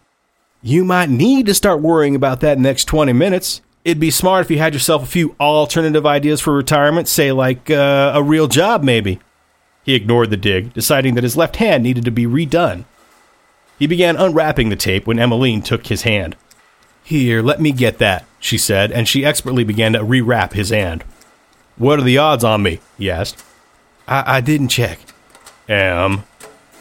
You 0.61 0.85
might 0.85 1.09
need 1.09 1.45
to 1.47 1.53
start 1.53 1.81
worrying 1.81 2.15
about 2.15 2.39
that 2.39 2.57
next 2.57 2.85
20 2.85 3.13
minutes 3.13 3.61
it'd 3.85 3.99
be 3.99 4.11
smart 4.11 4.43
if 4.43 4.51
you 4.51 4.57
had 4.57 4.73
yourself 4.73 5.03
a 5.03 5.05
few 5.05 5.35
alternative 5.39 6.05
ideas 6.05 6.41
for 6.41 6.53
retirement, 6.53 7.07
say 7.07 7.31
like 7.31 7.69
uh, 7.69 8.11
a 8.13 8.21
real 8.21 8.47
job, 8.47 8.83
maybe. 8.83 9.19
He 9.83 9.93
ignored 9.93 10.31
the 10.31 10.37
dig, 10.37 10.73
deciding 10.73 11.13
that 11.13 11.23
his 11.23 11.37
left 11.37 11.57
hand 11.57 11.83
needed 11.83 12.03
to 12.05 12.11
be 12.11 12.25
redone. 12.25 12.85
He 13.77 13.85
began 13.85 14.17
unwrapping 14.17 14.69
the 14.69 14.75
tape 14.75 15.05
when 15.05 15.19
Emmeline 15.19 15.61
took 15.61 15.87
his 15.87 16.01
hand. 16.01 16.35
Here, 17.03 17.43
let 17.43 17.61
me 17.61 17.71
get 17.71 17.99
that, 17.99 18.25
she 18.39 18.57
said, 18.57 18.91
and 18.91 19.07
she 19.07 19.23
expertly 19.23 19.63
began 19.63 19.93
to 19.93 19.99
rewrap 19.99 20.53
his 20.53 20.71
hand. 20.71 21.03
What 21.77 21.99
are 21.99 22.03
the 22.03 22.17
odds 22.17 22.43
on 22.43 22.63
me? 22.63 22.79
he 22.97 23.11
asked. 23.11 23.43
I, 24.07 24.37
I 24.37 24.41
didn't 24.41 24.69
check. 24.69 24.97
Am. 25.69 26.23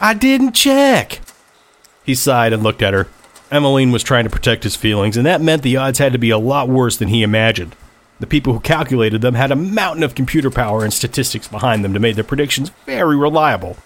I 0.00 0.14
didn't 0.14 0.52
check. 0.52 1.20
He 2.04 2.14
sighed 2.14 2.52
and 2.52 2.62
looked 2.62 2.82
at 2.82 2.94
her. 2.94 3.08
Emmeline 3.50 3.92
was 3.92 4.02
trying 4.02 4.24
to 4.24 4.30
protect 4.30 4.64
his 4.64 4.76
feelings, 4.76 5.16
and 5.16 5.24
that 5.26 5.40
meant 5.40 5.62
the 5.62 5.76
odds 5.76 5.98
had 5.98 6.12
to 6.12 6.18
be 6.18 6.30
a 6.30 6.38
lot 6.38 6.68
worse 6.68 6.96
than 6.96 7.08
he 7.08 7.22
imagined. 7.22 7.76
The 8.20 8.26
people 8.26 8.52
who 8.52 8.60
calculated 8.60 9.20
them 9.20 9.34
had 9.34 9.50
a 9.50 9.56
mountain 9.56 10.02
of 10.02 10.14
computer 10.14 10.50
power 10.50 10.84
and 10.84 10.92
statistics 10.92 11.48
behind 11.48 11.84
them 11.84 11.92
to 11.94 12.00
make 12.00 12.14
their 12.14 12.24
predictions 12.24 12.70
very 12.86 13.16
reliable. 13.16 13.76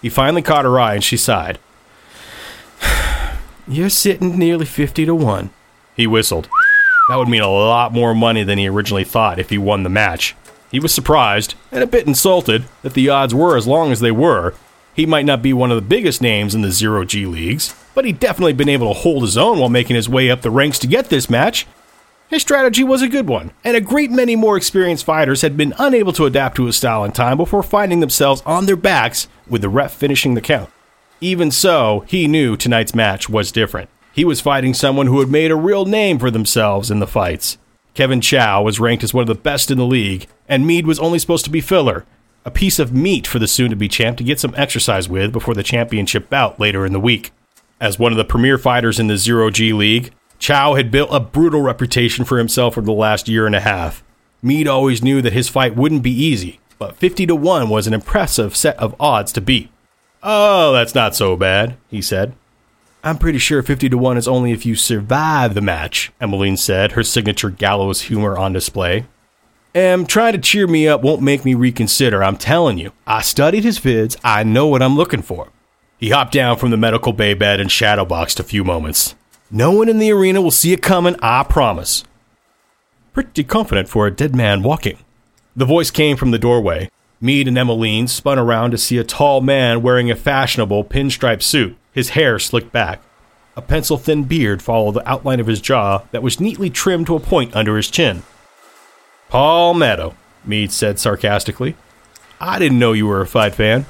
He 0.00 0.08
finally 0.08 0.42
caught 0.42 0.64
her 0.64 0.78
eye 0.78 0.94
and 0.94 1.04
she 1.04 1.16
sighed. 1.16 1.58
You're 3.68 3.88
sitting 3.88 4.38
nearly 4.38 4.66
50 4.66 5.06
to 5.06 5.14
1. 5.14 5.50
He 5.96 6.06
whistled. 6.06 6.48
That 7.08 7.16
would 7.16 7.28
mean 7.28 7.42
a 7.42 7.50
lot 7.50 7.92
more 7.92 8.14
money 8.14 8.44
than 8.44 8.58
he 8.58 8.68
originally 8.68 9.04
thought 9.04 9.38
if 9.38 9.50
he 9.50 9.58
won 9.58 9.82
the 9.82 9.90
match. 9.90 10.36
He 10.70 10.80
was 10.80 10.94
surprised, 10.94 11.54
and 11.70 11.82
a 11.82 11.86
bit 11.86 12.06
insulted, 12.06 12.64
that 12.82 12.94
the 12.94 13.08
odds 13.08 13.34
were 13.34 13.56
as 13.56 13.66
long 13.66 13.92
as 13.92 14.00
they 14.00 14.12
were. 14.12 14.54
He 14.94 15.06
might 15.06 15.24
not 15.24 15.42
be 15.42 15.52
one 15.52 15.70
of 15.70 15.76
the 15.76 15.82
biggest 15.88 16.20
names 16.20 16.54
in 16.54 16.62
the 16.62 16.70
Zero 16.70 17.04
G 17.04 17.24
leagues, 17.24 17.74
but 17.94 18.04
he'd 18.04 18.20
definitely 18.20 18.52
been 18.52 18.68
able 18.68 18.92
to 18.92 19.00
hold 19.00 19.22
his 19.22 19.38
own 19.38 19.58
while 19.58 19.70
making 19.70 19.96
his 19.96 20.08
way 20.08 20.30
up 20.30 20.42
the 20.42 20.50
ranks 20.50 20.78
to 20.80 20.86
get 20.86 21.08
this 21.08 21.30
match. 21.30 21.66
His 22.28 22.42
strategy 22.42 22.84
was 22.84 23.02
a 23.02 23.08
good 23.08 23.28
one, 23.28 23.52
and 23.64 23.76
a 23.76 23.80
great 23.80 24.10
many 24.10 24.36
more 24.36 24.56
experienced 24.56 25.04
fighters 25.04 25.42
had 25.42 25.56
been 25.56 25.74
unable 25.78 26.12
to 26.14 26.26
adapt 26.26 26.56
to 26.56 26.64
his 26.64 26.76
style 26.76 27.04
in 27.04 27.12
time 27.12 27.36
before 27.36 27.62
finding 27.62 28.00
themselves 28.00 28.42
on 28.46 28.66
their 28.66 28.76
backs 28.76 29.28
with 29.46 29.60
the 29.60 29.68
ref 29.68 29.92
finishing 29.92 30.34
the 30.34 30.40
count. 30.40 30.70
Even 31.20 31.50
so, 31.50 32.04
he 32.06 32.26
knew 32.26 32.56
tonight's 32.56 32.94
match 32.94 33.28
was 33.28 33.52
different. 33.52 33.90
He 34.14 34.24
was 34.24 34.40
fighting 34.40 34.74
someone 34.74 35.06
who 35.06 35.20
had 35.20 35.30
made 35.30 35.50
a 35.50 35.56
real 35.56 35.84
name 35.86 36.18
for 36.18 36.30
themselves 36.30 36.90
in 36.90 37.00
the 37.00 37.06
fights. 37.06 37.58
Kevin 37.94 38.20
Chow 38.20 38.62
was 38.62 38.80
ranked 38.80 39.04
as 39.04 39.14
one 39.14 39.22
of 39.22 39.28
the 39.28 39.34
best 39.34 39.70
in 39.70 39.78
the 39.78 39.86
league, 39.86 40.26
and 40.48 40.66
Meade 40.66 40.86
was 40.86 40.98
only 40.98 41.18
supposed 41.18 41.44
to 41.44 41.50
be 41.50 41.60
filler, 41.60 42.04
a 42.44 42.50
piece 42.50 42.78
of 42.78 42.92
meat 42.92 43.26
for 43.26 43.38
the 43.38 43.46
soon 43.46 43.70
to 43.70 43.76
be 43.76 43.88
champ 43.88 44.18
to 44.18 44.24
get 44.24 44.40
some 44.40 44.54
exercise 44.56 45.08
with 45.08 45.32
before 45.32 45.54
the 45.54 45.62
championship 45.62 46.28
bout 46.28 46.58
later 46.58 46.84
in 46.84 46.92
the 46.92 47.00
week. 47.00 47.32
As 47.80 47.98
one 47.98 48.12
of 48.12 48.18
the 48.18 48.24
premier 48.24 48.58
fighters 48.58 49.00
in 49.00 49.08
the 49.08 49.16
Zero 49.16 49.50
G 49.50 49.72
League, 49.72 50.12
Chow 50.38 50.74
had 50.74 50.90
built 50.90 51.10
a 51.12 51.20
brutal 51.20 51.62
reputation 51.62 52.24
for 52.24 52.38
himself 52.38 52.76
over 52.76 52.84
the 52.84 52.92
last 52.92 53.28
year 53.28 53.46
and 53.46 53.54
a 53.54 53.60
half. 53.60 54.02
Meade 54.42 54.66
always 54.66 55.02
knew 55.02 55.22
that 55.22 55.32
his 55.32 55.48
fight 55.48 55.76
wouldn't 55.76 56.02
be 56.02 56.10
easy, 56.10 56.58
but 56.78 56.96
50 56.96 57.26
to 57.26 57.36
1 57.36 57.68
was 57.68 57.86
an 57.86 57.94
impressive 57.94 58.56
set 58.56 58.76
of 58.78 58.96
odds 58.98 59.32
to 59.32 59.40
beat. 59.40 59.70
Oh, 60.20 60.72
that's 60.72 60.96
not 60.96 61.14
so 61.14 61.36
bad, 61.36 61.76
he 61.88 62.02
said. 62.02 62.34
I'm 63.04 63.18
pretty 63.18 63.38
sure 63.38 63.62
50 63.62 63.88
to 63.88 63.98
1 63.98 64.16
is 64.16 64.28
only 64.28 64.52
if 64.52 64.66
you 64.66 64.74
survive 64.74 65.54
the 65.54 65.60
match, 65.60 66.12
Emmeline 66.20 66.56
said, 66.56 66.92
her 66.92 67.02
signature 67.02 67.50
gallows 67.50 68.02
humor 68.02 68.36
on 68.36 68.52
display. 68.52 69.06
Am 69.74 70.04
trying 70.04 70.34
to 70.34 70.38
cheer 70.38 70.66
me 70.66 70.86
up 70.86 71.00
won't 71.00 71.22
make 71.22 71.46
me 71.46 71.54
reconsider, 71.54 72.22
I'm 72.22 72.36
telling 72.36 72.76
you. 72.76 72.92
I 73.06 73.22
studied 73.22 73.64
his 73.64 73.80
vids, 73.80 74.18
I 74.22 74.42
know 74.42 74.66
what 74.66 74.82
I'm 74.82 74.98
looking 74.98 75.22
for. 75.22 75.48
He 75.96 76.10
hopped 76.10 76.32
down 76.32 76.58
from 76.58 76.70
the 76.70 76.76
medical 76.76 77.14
bay 77.14 77.32
bed 77.32 77.58
and 77.58 77.70
shadowboxed 77.70 78.38
a 78.38 78.42
few 78.42 78.64
moments. 78.64 79.14
No 79.50 79.70
one 79.70 79.88
in 79.88 79.98
the 79.98 80.12
arena 80.12 80.42
will 80.42 80.50
see 80.50 80.74
it 80.74 80.82
coming, 80.82 81.16
I 81.22 81.44
promise. 81.44 82.04
Pretty 83.14 83.44
confident 83.44 83.88
for 83.88 84.06
a 84.06 84.10
dead 84.10 84.36
man 84.36 84.62
walking. 84.62 84.98
The 85.56 85.64
voice 85.64 85.90
came 85.90 86.18
from 86.18 86.32
the 86.32 86.38
doorway. 86.38 86.90
Meade 87.18 87.48
and 87.48 87.56
Emmeline 87.56 88.08
spun 88.08 88.38
around 88.38 88.72
to 88.72 88.78
see 88.78 88.98
a 88.98 89.04
tall 89.04 89.40
man 89.40 89.80
wearing 89.80 90.10
a 90.10 90.16
fashionable 90.16 90.84
pinstripe 90.84 91.42
suit, 91.42 91.78
his 91.92 92.10
hair 92.10 92.38
slicked 92.38 92.72
back. 92.72 93.00
A 93.56 93.62
pencil 93.62 93.96
thin 93.96 94.24
beard 94.24 94.60
followed 94.60 94.92
the 94.92 95.08
outline 95.08 95.40
of 95.40 95.46
his 95.46 95.62
jaw 95.62 96.02
that 96.10 96.22
was 96.22 96.40
neatly 96.40 96.68
trimmed 96.68 97.06
to 97.06 97.16
a 97.16 97.20
point 97.20 97.56
under 97.56 97.78
his 97.78 97.88
chin. 97.88 98.22
Palmetto, 99.32 100.14
Meade 100.44 100.72
said 100.72 100.98
sarcastically. 100.98 101.74
I 102.38 102.58
didn't 102.58 102.78
know 102.78 102.92
you 102.92 103.06
were 103.06 103.22
a 103.22 103.26
fight 103.26 103.54
fan. 103.54 103.86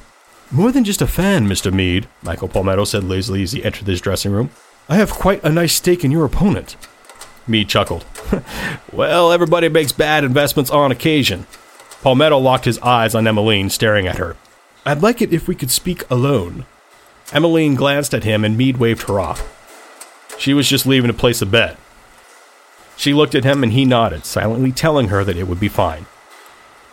More 0.52 0.70
than 0.70 0.84
just 0.84 1.02
a 1.02 1.06
fan, 1.08 1.48
Mr. 1.48 1.72
Meade, 1.72 2.06
Michael 2.22 2.46
Palmetto 2.46 2.84
said 2.84 3.02
lazily 3.02 3.42
as 3.42 3.50
he 3.50 3.64
entered 3.64 3.88
his 3.88 4.00
dressing 4.00 4.30
room. 4.30 4.50
I 4.88 4.94
have 4.94 5.10
quite 5.10 5.42
a 5.42 5.50
nice 5.50 5.72
stake 5.72 6.04
in 6.04 6.12
your 6.12 6.24
opponent. 6.24 6.76
Meade 7.48 7.68
chuckled. 7.68 8.06
well, 8.92 9.32
everybody 9.32 9.68
makes 9.68 9.90
bad 9.90 10.22
investments 10.22 10.70
on 10.70 10.92
occasion. 10.92 11.48
Palmetto 12.02 12.38
locked 12.38 12.66
his 12.66 12.78
eyes 12.78 13.12
on 13.12 13.26
Emmeline, 13.26 13.68
staring 13.68 14.06
at 14.06 14.18
her. 14.18 14.36
I'd 14.86 15.02
like 15.02 15.20
it 15.20 15.32
if 15.32 15.48
we 15.48 15.56
could 15.56 15.72
speak 15.72 16.08
alone. 16.08 16.66
Emmeline 17.32 17.74
glanced 17.74 18.14
at 18.14 18.22
him 18.22 18.44
and 18.44 18.56
Meade 18.56 18.76
waved 18.76 19.08
her 19.08 19.18
off. 19.18 19.42
She 20.38 20.54
was 20.54 20.68
just 20.68 20.86
leaving 20.86 21.08
to 21.08 21.16
place 21.16 21.42
a 21.42 21.46
bet. 21.46 21.76
She 22.96 23.14
looked 23.14 23.34
at 23.34 23.44
him 23.44 23.62
and 23.62 23.72
he 23.72 23.84
nodded, 23.84 24.24
silently 24.24 24.72
telling 24.72 25.08
her 25.08 25.24
that 25.24 25.36
it 25.36 25.48
would 25.48 25.60
be 25.60 25.68
fine. 25.68 26.06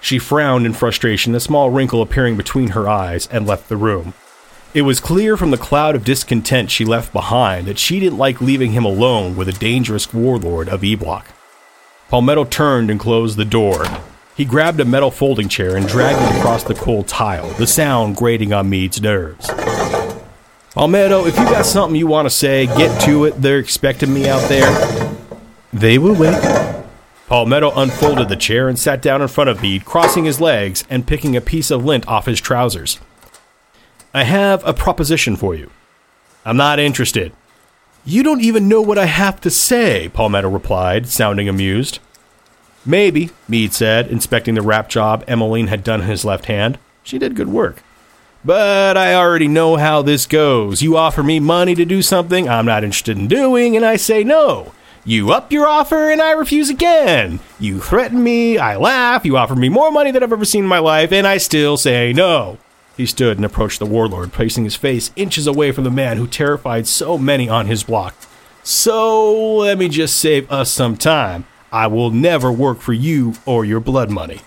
She 0.01 0.17
frowned 0.17 0.65
in 0.65 0.73
frustration, 0.73 1.35
a 1.35 1.39
small 1.39 1.69
wrinkle 1.69 2.01
appearing 2.01 2.37
between 2.37 2.69
her 2.69 2.87
eyes, 2.87 3.27
and 3.31 3.45
left 3.45 3.69
the 3.69 3.77
room. 3.77 4.13
It 4.73 4.83
was 4.83 4.99
clear 4.99 5.35
from 5.35 5.51
the 5.51 5.57
cloud 5.57 5.95
of 5.95 6.05
discontent 6.05 6.71
she 6.71 6.85
left 6.85 7.11
behind 7.11 7.67
that 7.67 7.79
she 7.79 7.99
didn't 7.99 8.19
like 8.19 8.39
leaving 8.39 8.71
him 8.71 8.85
alone 8.85 9.35
with 9.35 9.49
a 9.49 9.53
dangerous 9.53 10.13
warlord 10.13 10.69
of 10.69 10.83
E 10.83 10.95
Block. 10.95 11.25
Palmetto 12.07 12.45
turned 12.45 12.89
and 12.89 12.99
closed 12.99 13.35
the 13.35 13.45
door. 13.45 13.85
He 14.35 14.45
grabbed 14.45 14.79
a 14.79 14.85
metal 14.85 15.11
folding 15.11 15.49
chair 15.49 15.75
and 15.75 15.87
dragged 15.87 16.21
it 16.21 16.39
across 16.39 16.63
the 16.63 16.75
cold 16.75 17.07
tile, 17.07 17.49
the 17.51 17.67
sound 17.67 18.15
grating 18.15 18.53
on 18.53 18.69
Meade's 18.69 19.01
nerves. 19.01 19.49
Palmetto, 20.73 21.25
if 21.25 21.37
you 21.37 21.43
got 21.45 21.65
something 21.65 21.95
you 21.95 22.07
want 22.07 22.27
to 22.27 22.29
say, 22.29 22.67
get 22.67 23.01
to 23.01 23.25
it. 23.25 23.41
They're 23.41 23.59
expecting 23.59 24.13
me 24.13 24.29
out 24.29 24.47
there. 24.47 25.18
They 25.71 25.97
will 25.97 26.15
wait. 26.15 26.39
Palmetto 27.27 27.71
unfolded 27.75 28.27
the 28.27 28.35
chair 28.35 28.67
and 28.67 28.79
sat 28.79 29.03
down 29.03 29.21
in 29.21 29.27
front 29.27 29.51
of 29.51 29.61
Meade, 29.61 29.85
crossing 29.85 30.25
his 30.25 30.41
legs 30.41 30.83
and 30.89 31.05
picking 31.05 31.35
a 31.35 31.41
piece 31.41 31.69
of 31.69 31.85
lint 31.85 32.07
off 32.07 32.25
his 32.25 32.41
trousers. 32.41 32.99
I 34.13 34.23
have 34.23 34.65
a 34.65 34.73
proposition 34.73 35.35
for 35.35 35.53
you. 35.53 35.69
I'm 36.43 36.57
not 36.57 36.79
interested. 36.79 37.31
You 38.03 38.23
don't 38.23 38.41
even 38.41 38.67
know 38.67 38.81
what 38.81 38.97
I 38.97 39.05
have 39.05 39.39
to 39.41 39.51
say, 39.51 40.09
Palmetto 40.09 40.49
replied, 40.49 41.07
sounding 41.07 41.47
amused. 41.47 41.99
Maybe, 42.83 43.29
Meade 43.47 43.73
said, 43.73 44.07
inspecting 44.07 44.55
the 44.55 44.63
wrap 44.63 44.89
job 44.89 45.23
Emmeline 45.27 45.67
had 45.67 45.83
done 45.83 46.01
in 46.01 46.07
his 46.07 46.25
left 46.25 46.45
hand. 46.45 46.79
She 47.03 47.19
did 47.19 47.35
good 47.35 47.49
work. 47.49 47.83
But 48.43 48.97
I 48.97 49.13
already 49.13 49.47
know 49.47 49.75
how 49.75 50.01
this 50.01 50.25
goes. 50.25 50.81
You 50.81 50.97
offer 50.97 51.21
me 51.21 51.39
money 51.39 51.75
to 51.75 51.85
do 51.85 52.01
something 52.01 52.49
I'm 52.49 52.65
not 52.65 52.83
interested 52.83 53.17
in 53.17 53.27
doing, 53.27 53.75
and 53.75 53.85
I 53.85 53.97
say 53.97 54.23
no. 54.23 54.71
You 55.09 55.31
up 55.31 55.51
your 55.51 55.67
offer, 55.67 56.11
and 56.11 56.21
I 56.21 56.33
refuse 56.33 56.69
again. 56.69 57.39
You 57.59 57.79
threaten 57.79 58.23
me, 58.23 58.59
I 58.59 58.77
laugh, 58.77 59.25
you 59.25 59.37
offer 59.37 59.55
me 59.55 59.67
more 59.67 59.89
money 59.89 60.11
than 60.11 60.21
I've 60.21 60.31
ever 60.31 60.45
seen 60.45 60.65
in 60.65 60.69
my 60.69 60.77
life, 60.77 61.11
and 61.11 61.25
I 61.25 61.37
still 61.37 61.77
say 61.77 62.13
no. 62.13 62.59
He 62.95 63.07
stood 63.07 63.37
and 63.37 63.43
approached 63.43 63.79
the 63.79 63.87
warlord, 63.87 64.33
placing 64.33 64.65
his 64.65 64.75
face 64.75 65.09
inches 65.15 65.47
away 65.47 65.71
from 65.71 65.83
the 65.83 65.89
man 65.89 66.17
who 66.17 66.27
terrified 66.27 66.85
so 66.85 67.17
many 67.17 67.49
on 67.49 67.65
his 67.65 67.81
block. 67.81 68.13
So 68.61 69.55
let 69.55 69.79
me 69.79 69.89
just 69.89 70.15
save 70.15 70.51
us 70.51 70.69
some 70.69 70.95
time. 70.95 71.47
I 71.71 71.87
will 71.87 72.11
never 72.11 72.51
work 72.51 72.79
for 72.79 72.93
you 72.93 73.33
or 73.47 73.65
your 73.65 73.79
blood 73.79 74.11
money. 74.11 74.41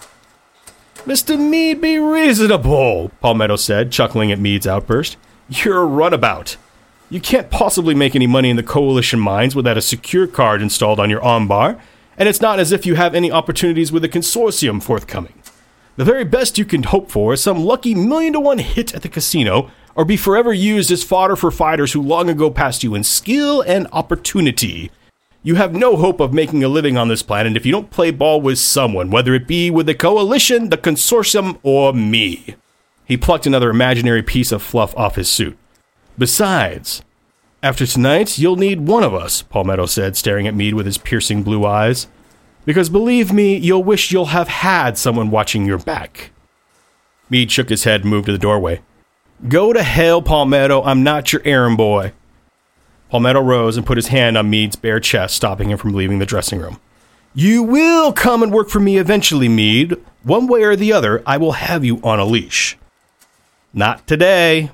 Mr. 0.98 1.36
Meade, 1.36 1.80
be 1.80 1.98
reasonable, 1.98 3.10
Palmetto 3.20 3.56
said, 3.56 3.90
chuckling 3.90 4.30
at 4.30 4.38
Meade's 4.38 4.68
outburst. 4.68 5.16
You're 5.48 5.82
a 5.82 5.86
runabout. 5.86 6.56
You 7.12 7.20
can't 7.20 7.50
possibly 7.50 7.94
make 7.94 8.16
any 8.16 8.26
money 8.26 8.48
in 8.48 8.56
the 8.56 8.62
Coalition 8.62 9.20
mines 9.20 9.54
without 9.54 9.76
a 9.76 9.82
secure 9.82 10.26
card 10.26 10.62
installed 10.62 10.98
on 10.98 11.10
your 11.10 11.20
armbar, 11.20 11.78
and 12.16 12.26
it's 12.26 12.40
not 12.40 12.58
as 12.58 12.72
if 12.72 12.86
you 12.86 12.94
have 12.94 13.14
any 13.14 13.30
opportunities 13.30 13.92
with 13.92 14.00
the 14.00 14.08
consortium 14.08 14.82
forthcoming. 14.82 15.34
The 15.96 16.06
very 16.06 16.24
best 16.24 16.56
you 16.56 16.64
can 16.64 16.84
hope 16.84 17.10
for 17.10 17.34
is 17.34 17.42
some 17.42 17.66
lucky 17.66 17.94
million 17.94 18.32
to 18.32 18.40
one 18.40 18.56
hit 18.56 18.94
at 18.94 19.02
the 19.02 19.10
casino, 19.10 19.70
or 19.94 20.06
be 20.06 20.16
forever 20.16 20.54
used 20.54 20.90
as 20.90 21.04
fodder 21.04 21.36
for 21.36 21.50
fighters 21.50 21.92
who 21.92 22.00
long 22.00 22.30
ago 22.30 22.50
passed 22.50 22.82
you 22.82 22.94
in 22.94 23.04
skill 23.04 23.60
and 23.60 23.88
opportunity. 23.92 24.90
You 25.42 25.56
have 25.56 25.74
no 25.74 25.96
hope 25.96 26.18
of 26.18 26.32
making 26.32 26.64
a 26.64 26.68
living 26.68 26.96
on 26.96 27.08
this 27.08 27.22
planet 27.22 27.58
if 27.58 27.66
you 27.66 27.72
don't 27.72 27.90
play 27.90 28.10
ball 28.10 28.40
with 28.40 28.58
someone, 28.58 29.10
whether 29.10 29.34
it 29.34 29.46
be 29.46 29.70
with 29.70 29.84
the 29.84 29.94
coalition, 29.94 30.70
the 30.70 30.78
consortium, 30.78 31.58
or 31.62 31.92
me. 31.92 32.54
He 33.04 33.18
plucked 33.18 33.46
another 33.46 33.68
imaginary 33.68 34.22
piece 34.22 34.50
of 34.50 34.62
fluff 34.62 34.96
off 34.96 35.16
his 35.16 35.28
suit. 35.28 35.58
Besides, 36.18 37.02
after 37.62 37.86
tonight, 37.86 38.38
you'll 38.38 38.56
need 38.56 38.80
one 38.80 39.04
of 39.04 39.14
us, 39.14 39.42
Palmetto 39.42 39.86
said, 39.86 40.16
staring 40.16 40.46
at 40.46 40.54
Meade 40.54 40.74
with 40.74 40.86
his 40.86 40.98
piercing 40.98 41.42
blue 41.42 41.64
eyes. 41.64 42.08
Because 42.64 42.88
believe 42.88 43.32
me, 43.32 43.56
you'll 43.56 43.82
wish 43.82 44.12
you'll 44.12 44.26
have 44.26 44.48
had 44.48 44.98
someone 44.98 45.30
watching 45.30 45.64
your 45.64 45.78
back. 45.78 46.30
Meade 47.30 47.50
shook 47.50 47.70
his 47.70 47.84
head 47.84 48.02
and 48.02 48.10
moved 48.10 48.26
to 48.26 48.32
the 48.32 48.38
doorway. 48.38 48.80
Go 49.48 49.72
to 49.72 49.82
hell, 49.82 50.22
Palmetto. 50.22 50.82
I'm 50.82 51.02
not 51.02 51.32
your 51.32 51.42
errand 51.44 51.76
boy. 51.76 52.12
Palmetto 53.10 53.40
rose 53.40 53.76
and 53.76 53.86
put 53.86 53.98
his 53.98 54.08
hand 54.08 54.36
on 54.36 54.50
Meade's 54.50 54.76
bare 54.76 55.00
chest, 55.00 55.34
stopping 55.34 55.70
him 55.70 55.78
from 55.78 55.92
leaving 55.92 56.18
the 56.18 56.26
dressing 56.26 56.60
room. 56.60 56.78
You 57.34 57.62
will 57.62 58.12
come 58.12 58.42
and 58.42 58.52
work 58.52 58.68
for 58.68 58.80
me 58.80 58.98
eventually, 58.98 59.48
Meade. 59.48 59.96
One 60.22 60.46
way 60.46 60.62
or 60.62 60.76
the 60.76 60.92
other, 60.92 61.22
I 61.26 61.38
will 61.38 61.52
have 61.52 61.84
you 61.84 62.00
on 62.02 62.20
a 62.20 62.24
leash. 62.24 62.76
Not 63.72 64.06
today. 64.06 64.70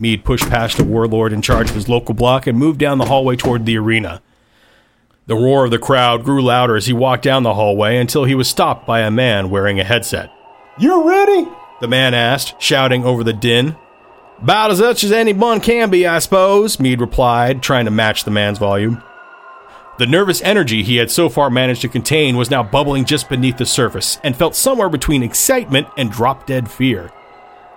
Meade 0.00 0.24
pushed 0.24 0.48
past 0.48 0.78
the 0.78 0.84
warlord 0.84 1.30
in 1.30 1.42
charge 1.42 1.68
of 1.68 1.76
his 1.76 1.88
local 1.88 2.14
block 2.14 2.46
and 2.46 2.58
moved 2.58 2.80
down 2.80 2.96
the 2.96 3.04
hallway 3.04 3.36
toward 3.36 3.66
the 3.66 3.76
arena. 3.76 4.22
The 5.26 5.36
roar 5.36 5.66
of 5.66 5.70
the 5.70 5.78
crowd 5.78 6.24
grew 6.24 6.42
louder 6.42 6.74
as 6.74 6.86
he 6.86 6.94
walked 6.94 7.22
down 7.22 7.42
the 7.42 7.54
hallway 7.54 7.98
until 7.98 8.24
he 8.24 8.34
was 8.34 8.48
stopped 8.48 8.86
by 8.86 9.00
a 9.00 9.10
man 9.10 9.50
wearing 9.50 9.78
a 9.78 9.84
headset. 9.84 10.32
You 10.78 11.06
ready? 11.06 11.46
The 11.82 11.86
man 11.86 12.14
asked, 12.14 12.60
shouting 12.60 13.04
over 13.04 13.22
the 13.22 13.34
din. 13.34 13.76
About 14.40 14.70
as 14.70 14.80
much 14.80 15.04
as 15.04 15.12
anyone 15.12 15.60
can 15.60 15.90
be, 15.90 16.06
I 16.06 16.18
suppose, 16.18 16.80
Meade 16.80 17.02
replied, 17.02 17.62
trying 17.62 17.84
to 17.84 17.90
match 17.90 18.24
the 18.24 18.30
man's 18.30 18.58
volume. 18.58 19.02
The 19.98 20.06
nervous 20.06 20.40
energy 20.40 20.82
he 20.82 20.96
had 20.96 21.10
so 21.10 21.28
far 21.28 21.50
managed 21.50 21.82
to 21.82 21.88
contain 21.88 22.38
was 22.38 22.50
now 22.50 22.62
bubbling 22.62 23.04
just 23.04 23.28
beneath 23.28 23.58
the 23.58 23.66
surface 23.66 24.18
and 24.24 24.34
felt 24.34 24.56
somewhere 24.56 24.88
between 24.88 25.22
excitement 25.22 25.88
and 25.98 26.10
drop 26.10 26.46
dead 26.46 26.70
fear. 26.70 27.12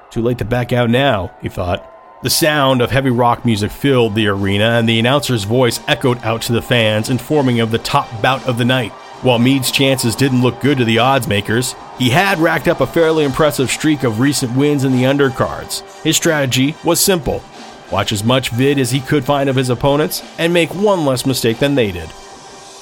Too 0.10 0.22
late 0.22 0.38
to 0.38 0.46
back 0.46 0.72
out 0.72 0.90
now, 0.90 1.34
he 1.42 1.50
thought. 1.50 1.93
The 2.24 2.30
sound 2.30 2.82
of 2.82 2.90
heavy 2.90 3.10
rock 3.10 3.44
music 3.44 3.70
filled 3.70 4.16
the 4.16 4.28
arena, 4.28 4.80
and 4.80 4.88
the 4.88 4.98
announcer's 4.98 5.44
voice 5.44 5.82
echoed 5.90 6.24
out 6.24 6.42
to 6.44 6.54
the 6.54 6.62
fans, 6.62 7.10
informing 7.10 7.60
of 7.60 7.70
the 7.70 7.78
top 7.78 8.22
bout 8.22 8.48
of 8.48 8.58
the 8.58 8.64
night. 8.64 8.94
While 9.24 9.40
Meade's 9.40 9.72
chances 9.72 10.16
didn't 10.16 10.42
look 10.42 10.62
good 10.62 10.78
to 10.78 10.86
the 10.86 11.00
odds 11.00 11.28
makers, 11.28 11.76
he 12.00 12.12
had 12.12 12.40
racked 12.40 12.70
up 12.70 12.80
a 12.80 12.88
fairly 12.88 13.26
impressive 13.26 13.70
streak 13.70 14.04
of 14.04 14.22
recent 14.22 14.56
wins 14.56 14.86
in 14.86 14.94
the 14.94 15.04
undercards. 15.04 15.82
His 16.02 16.16
strategy 16.16 16.76
was 16.86 17.02
simple 17.02 17.44
watch 17.92 18.14
as 18.14 18.24
much 18.24 18.50
vid 18.50 18.80
as 18.80 18.90
he 18.90 19.02
could 19.02 19.26
find 19.26 19.50
of 19.50 19.58
his 19.58 19.70
opponents, 19.70 20.24
and 20.40 20.54
make 20.54 20.74
one 20.74 21.06
less 21.06 21.26
mistake 21.26 21.60
than 21.60 21.76
they 21.76 21.92
did. 21.92 22.10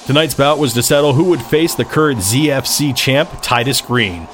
Tonight's 0.06 0.34
bout 0.34 0.58
was 0.58 0.72
to 0.72 0.84
settle 0.84 1.12
who 1.14 1.24
would 1.24 1.42
face 1.42 1.74
the 1.74 1.84
current 1.84 2.20
ZFC 2.20 2.96
champ, 2.96 3.28
Titus 3.42 3.80
Green. 3.80 4.28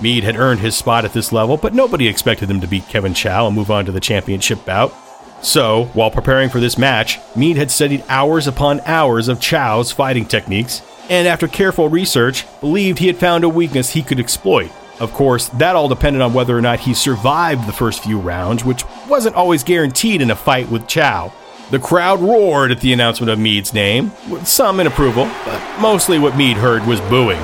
Meade 0.00 0.24
had 0.24 0.36
earned 0.36 0.60
his 0.60 0.76
spot 0.76 1.04
at 1.04 1.12
this 1.12 1.32
level, 1.32 1.56
but 1.56 1.74
nobody 1.74 2.08
expected 2.08 2.50
him 2.50 2.60
to 2.60 2.66
beat 2.66 2.88
Kevin 2.88 3.14
Chow 3.14 3.46
and 3.46 3.56
move 3.56 3.70
on 3.70 3.84
to 3.84 3.92
the 3.92 4.00
championship 4.00 4.64
bout. 4.64 4.94
So, 5.42 5.84
while 5.94 6.10
preparing 6.10 6.50
for 6.50 6.60
this 6.60 6.78
match, 6.78 7.18
Meade 7.36 7.56
had 7.56 7.70
studied 7.70 8.04
hours 8.08 8.46
upon 8.46 8.80
hours 8.80 9.28
of 9.28 9.40
Chow's 9.40 9.92
fighting 9.92 10.26
techniques, 10.26 10.82
and 11.08 11.28
after 11.28 11.46
careful 11.46 11.88
research, 11.88 12.44
believed 12.60 12.98
he 12.98 13.06
had 13.06 13.16
found 13.16 13.44
a 13.44 13.48
weakness 13.48 13.90
he 13.90 14.02
could 14.02 14.18
exploit. 14.18 14.70
Of 15.00 15.12
course, 15.12 15.48
that 15.50 15.76
all 15.76 15.88
depended 15.88 16.22
on 16.22 16.34
whether 16.34 16.56
or 16.58 16.60
not 16.60 16.80
he 16.80 16.92
survived 16.92 17.66
the 17.66 17.72
first 17.72 18.02
few 18.02 18.18
rounds, 18.18 18.64
which 18.64 18.82
wasn't 19.08 19.36
always 19.36 19.62
guaranteed 19.62 20.20
in 20.20 20.30
a 20.30 20.36
fight 20.36 20.68
with 20.70 20.88
Chow. 20.88 21.32
The 21.70 21.78
crowd 21.78 22.20
roared 22.20 22.72
at 22.72 22.80
the 22.80 22.92
announcement 22.92 23.30
of 23.30 23.38
Meade's 23.38 23.72
name, 23.72 24.10
with 24.28 24.48
some 24.48 24.80
in 24.80 24.86
approval, 24.86 25.30
but 25.44 25.80
mostly 25.80 26.18
what 26.18 26.36
Meade 26.36 26.56
heard 26.56 26.84
was 26.86 27.00
booing. 27.02 27.40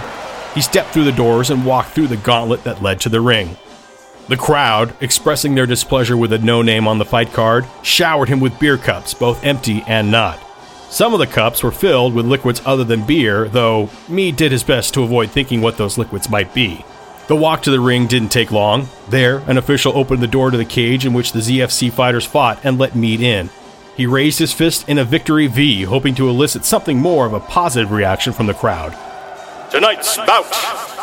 He 0.55 0.61
stepped 0.61 0.91
through 0.91 1.05
the 1.05 1.13
doors 1.13 1.51
and 1.51 1.67
walked 1.67 1.91
through 1.91 2.07
the 2.07 2.17
gauntlet 2.17 2.65
that 2.65 2.83
led 2.83 3.01
to 3.01 3.09
the 3.09 3.21
ring. 3.21 3.57
The 4.29 4.37
crowd, 4.37 4.95
expressing 5.01 5.55
their 5.55 5.67
displeasure 5.67 6.17
with 6.17 6.33
a 6.33 6.39
no 6.39 6.63
name 6.63 6.89
on 6.89 6.99
the 6.99 7.05
fight 7.05 7.33
card, 7.33 7.67
showered 7.83 8.29
him 8.29 8.41
with 8.41 8.59
beer 8.59 8.79
cups, 8.79 9.13
both 9.13 9.45
empty 9.45 9.83
and 9.87 10.11
not. 10.11 10.41
Some 10.89 11.13
of 11.13 11.19
the 11.19 11.27
cups 11.27 11.63
were 11.63 11.73
filled 11.73 12.15
with 12.15 12.25
liquids 12.25 12.63
other 12.65 12.85
than 12.85 13.05
beer, 13.05 13.49
though 13.49 13.91
Meade 14.09 14.37
did 14.37 14.53
his 14.53 14.63
best 14.63 14.95
to 14.95 15.03
avoid 15.03 15.31
thinking 15.31 15.61
what 15.61 15.77
those 15.77 15.99
liquids 15.99 16.31
might 16.31 16.55
be. 16.55 16.85
The 17.27 17.37
walk 17.37 17.63
to 17.63 17.71
the 17.71 17.81
ring 17.81 18.07
didn't 18.07 18.29
take 18.29 18.53
long. 18.53 18.89
There, 19.09 19.39
an 19.49 19.59
official 19.59 19.97
opened 19.97 20.23
the 20.23 20.29
door 20.29 20.51
to 20.51 20.57
the 20.57 20.65
cage 20.65 21.05
in 21.05 21.13
which 21.13 21.33
the 21.33 21.41
ZFC 21.41 21.93
fighters 21.93 22.25
fought 22.25 22.61
and 22.65 22.79
let 22.79 22.95
Meade 22.95 23.23
in. 23.23 23.51
He 23.97 24.07
raised 24.07 24.39
his 24.39 24.53
fist 24.53 24.89
in 24.89 24.99
a 24.99 25.05
victory 25.05 25.49
V, 25.49 25.83
hoping 25.83 26.15
to 26.15 26.29
elicit 26.29 26.65
something 26.65 26.99
more 26.99 27.27
of 27.27 27.33
a 27.33 27.41
positive 27.41 27.93
reaction 27.93 28.33
from 28.33 28.47
the 28.47 28.55
crowd. 28.55 28.97
Tonight's 29.75 30.17
bout 30.19 30.47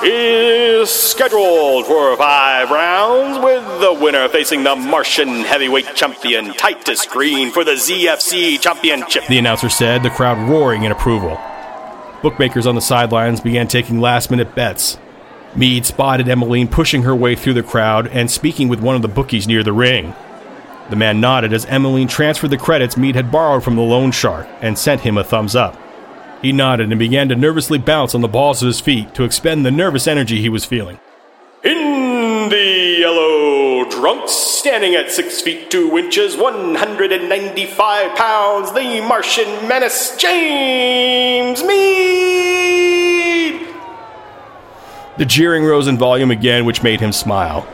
is 0.01 0.89
scheduled 0.89 1.85
for 1.85 2.15
five 2.15 2.71
rounds, 2.71 3.37
with 3.43 3.81
the 3.81 3.91
winner 3.91 4.29
facing 4.29 4.63
the 4.63 4.77
Martian 4.77 5.41
heavyweight 5.41 5.93
champion 5.93 6.53
Titus 6.53 7.05
Green 7.05 7.51
for 7.51 7.65
the 7.65 7.73
ZFC 7.73 8.61
championship. 8.61 9.27
The 9.27 9.39
announcer 9.39 9.67
said, 9.67 10.03
the 10.03 10.09
crowd 10.09 10.49
roaring 10.49 10.83
in 10.83 10.93
approval. 10.93 11.37
Bookmakers 12.21 12.65
on 12.65 12.75
the 12.75 12.81
sidelines 12.81 13.41
began 13.41 13.67
taking 13.67 13.99
last 13.99 14.31
minute 14.31 14.55
bets. 14.55 14.97
Meade 15.53 15.85
spotted 15.85 16.29
Emmeline 16.29 16.69
pushing 16.69 17.03
her 17.03 17.13
way 17.13 17.35
through 17.35 17.55
the 17.55 17.63
crowd 17.63 18.07
and 18.07 18.31
speaking 18.31 18.69
with 18.69 18.79
one 18.79 18.95
of 18.95 19.01
the 19.01 19.09
bookies 19.09 19.49
near 19.49 19.63
the 19.63 19.73
ring. 19.73 20.15
The 20.89 20.95
man 20.95 21.19
nodded 21.19 21.51
as 21.51 21.65
Emmeline 21.65 22.07
transferred 22.07 22.51
the 22.51 22.57
credits 22.57 22.95
Meade 22.95 23.15
had 23.15 23.33
borrowed 23.33 23.65
from 23.65 23.75
the 23.75 23.81
loan 23.81 24.11
shark 24.11 24.47
and 24.61 24.79
sent 24.79 25.01
him 25.01 25.17
a 25.17 25.25
thumbs 25.25 25.57
up. 25.57 25.77
He 26.41 26.51
nodded 26.51 26.89
and 26.89 26.97
began 26.97 27.29
to 27.29 27.35
nervously 27.35 27.77
bounce 27.77 28.15
on 28.15 28.21
the 28.21 28.27
balls 28.27 28.63
of 28.63 28.67
his 28.67 28.81
feet 28.81 29.13
to 29.13 29.23
expend 29.23 29.63
the 29.63 29.71
nervous 29.71 30.07
energy 30.07 30.41
he 30.41 30.49
was 30.49 30.65
feeling. 30.65 30.99
In 31.63 32.49
the 32.49 32.97
yellow 32.99 33.85
trunks, 33.85 34.31
standing 34.31 34.95
at 34.95 35.11
6 35.11 35.41
feet 35.41 35.69
2 35.69 35.95
inches, 35.99 36.35
195 36.35 38.15
pounds, 38.15 38.71
the 38.73 39.01
Martian 39.07 39.67
menace, 39.67 40.17
James 40.17 41.63
Meade! 41.63 42.01
The 45.17 45.25
jeering 45.25 45.63
rose 45.65 45.85
in 45.87 45.99
volume 45.99 46.31
again, 46.31 46.65
which 46.65 46.81
made 46.81 47.01
him 47.01 47.11
smile. 47.11 47.67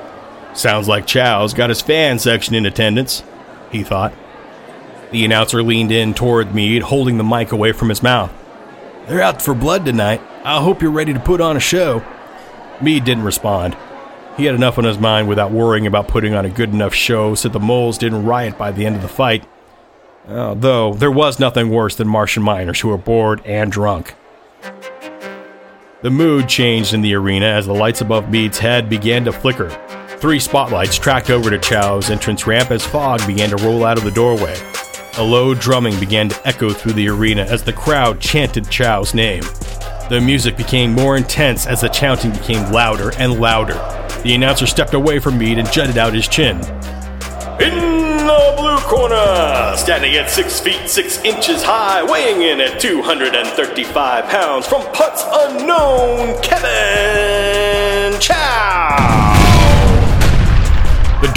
Sounds 0.53 0.89
like 0.89 1.07
Chow's 1.07 1.53
got 1.53 1.69
his 1.69 1.81
fan 1.81 2.19
section 2.19 2.53
in 2.53 2.65
attendance, 2.65 3.23
he 3.71 3.83
thought. 3.83 4.13
The 5.11 5.23
announcer 5.23 5.63
leaned 5.63 5.93
in 5.93 6.13
toward 6.13 6.53
Meade, 6.53 6.81
holding 6.81 7.17
the 7.17 7.23
mic 7.23 7.53
away 7.53 7.71
from 7.71 7.87
his 7.87 8.03
mouth. 8.03 8.33
They're 9.07 9.21
out 9.21 9.41
for 9.41 9.53
blood 9.53 9.85
tonight. 9.85 10.21
I 10.43 10.61
hope 10.61 10.81
you're 10.81 10.91
ready 10.91 11.13
to 11.13 11.19
put 11.19 11.39
on 11.39 11.55
a 11.55 11.61
show. 11.61 12.03
Meade 12.81 13.05
didn't 13.05 13.23
respond. 13.23 13.77
He 14.35 14.45
had 14.45 14.53
enough 14.53 14.77
on 14.77 14.83
his 14.83 14.99
mind 14.99 15.29
without 15.29 15.51
worrying 15.51 15.87
about 15.87 16.09
putting 16.09 16.33
on 16.33 16.45
a 16.45 16.49
good 16.49 16.71
enough 16.71 16.93
show 16.93 17.33
so 17.33 17.49
the 17.49 17.59
moles 17.59 17.97
didn't 17.97 18.25
riot 18.25 18.57
by 18.57 18.71
the 18.71 18.85
end 18.85 18.97
of 18.97 19.01
the 19.01 19.07
fight. 19.07 19.47
Uh, 20.27 20.53
though 20.53 20.93
there 20.93 21.11
was 21.11 21.39
nothing 21.39 21.69
worse 21.69 21.95
than 21.95 22.07
Martian 22.07 22.43
miners 22.43 22.81
who 22.81 22.89
were 22.89 22.97
bored 22.97 23.41
and 23.45 23.71
drunk. 23.71 24.13
The 26.01 26.11
mood 26.11 26.49
changed 26.49 26.93
in 26.93 27.01
the 27.01 27.15
arena 27.15 27.45
as 27.45 27.65
the 27.65 27.73
lights 27.73 28.01
above 28.01 28.29
Meade's 28.29 28.59
head 28.59 28.89
began 28.89 29.23
to 29.25 29.31
flicker. 29.31 29.69
Three 30.19 30.39
spotlights 30.39 30.97
tracked 30.97 31.29
over 31.29 31.49
to 31.49 31.57
Chow's 31.57 32.09
entrance 32.09 32.45
ramp 32.45 32.71
as 32.71 32.85
fog 32.85 33.25
began 33.25 33.49
to 33.49 33.63
roll 33.63 33.85
out 33.85 33.97
of 33.97 34.03
the 34.03 34.11
doorway. 34.11 34.55
A 35.17 35.23
low 35.23 35.55
drumming 35.55 35.99
began 35.99 36.29
to 36.29 36.47
echo 36.47 36.69
through 36.69 36.93
the 36.93 37.09
arena 37.09 37.41
as 37.41 37.63
the 37.63 37.73
crowd 37.73 38.19
chanted 38.19 38.69
Chow's 38.69 39.15
name. 39.15 39.41
The 40.09 40.21
music 40.23 40.55
became 40.55 40.93
more 40.93 41.17
intense 41.17 41.65
as 41.65 41.81
the 41.81 41.87
chanting 41.87 42.29
became 42.31 42.71
louder 42.71 43.11
and 43.17 43.39
louder. 43.39 43.73
The 44.21 44.35
announcer 44.35 44.67
stepped 44.67 44.93
away 44.93 45.17
from 45.17 45.39
Meade 45.39 45.57
and 45.57 45.71
jutted 45.71 45.97
out 45.97 46.13
his 46.13 46.27
chin. 46.27 46.57
In 47.59 48.27
the 48.27 48.53
blue 48.57 48.77
corner, 48.81 49.75
standing 49.75 50.15
at 50.17 50.29
6 50.29 50.59
feet 50.59 50.87
6 50.87 51.23
inches 51.23 51.63
high, 51.63 52.03
weighing 52.03 52.43
in 52.43 52.61
at 52.61 52.79
235 52.79 54.25
pounds, 54.25 54.67
from 54.67 54.83
Putts 54.93 55.23
Unknown, 55.33 56.39
Kevin 56.43 58.19
Chow! 58.21 59.26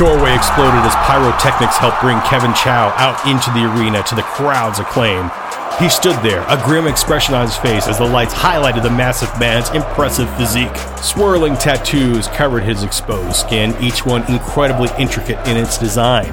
The 0.00 0.06
doorway 0.06 0.34
exploded 0.34 0.80
as 0.80 0.94
pyrotechnics 1.04 1.76
helped 1.76 2.00
bring 2.00 2.18
Kevin 2.22 2.54
Chow 2.54 2.88
out 2.96 3.20
into 3.28 3.50
the 3.50 3.70
arena 3.70 4.02
to 4.04 4.14
the 4.14 4.22
crowd's 4.22 4.78
acclaim. 4.78 5.30
He 5.78 5.90
stood 5.90 6.16
there, 6.22 6.40
a 6.48 6.58
grim 6.64 6.86
expression 6.86 7.34
on 7.34 7.42
his 7.42 7.58
face 7.58 7.86
as 7.86 7.98
the 7.98 8.06
lights 8.06 8.32
highlighted 8.32 8.82
the 8.82 8.88
massive 8.88 9.28
man's 9.38 9.68
impressive 9.68 10.34
physique. 10.38 10.74
Swirling 11.02 11.54
tattoos 11.54 12.28
covered 12.28 12.62
his 12.62 12.82
exposed 12.82 13.36
skin, 13.36 13.76
each 13.78 14.06
one 14.06 14.24
incredibly 14.32 14.88
intricate 14.98 15.46
in 15.46 15.58
its 15.58 15.76
design. 15.76 16.32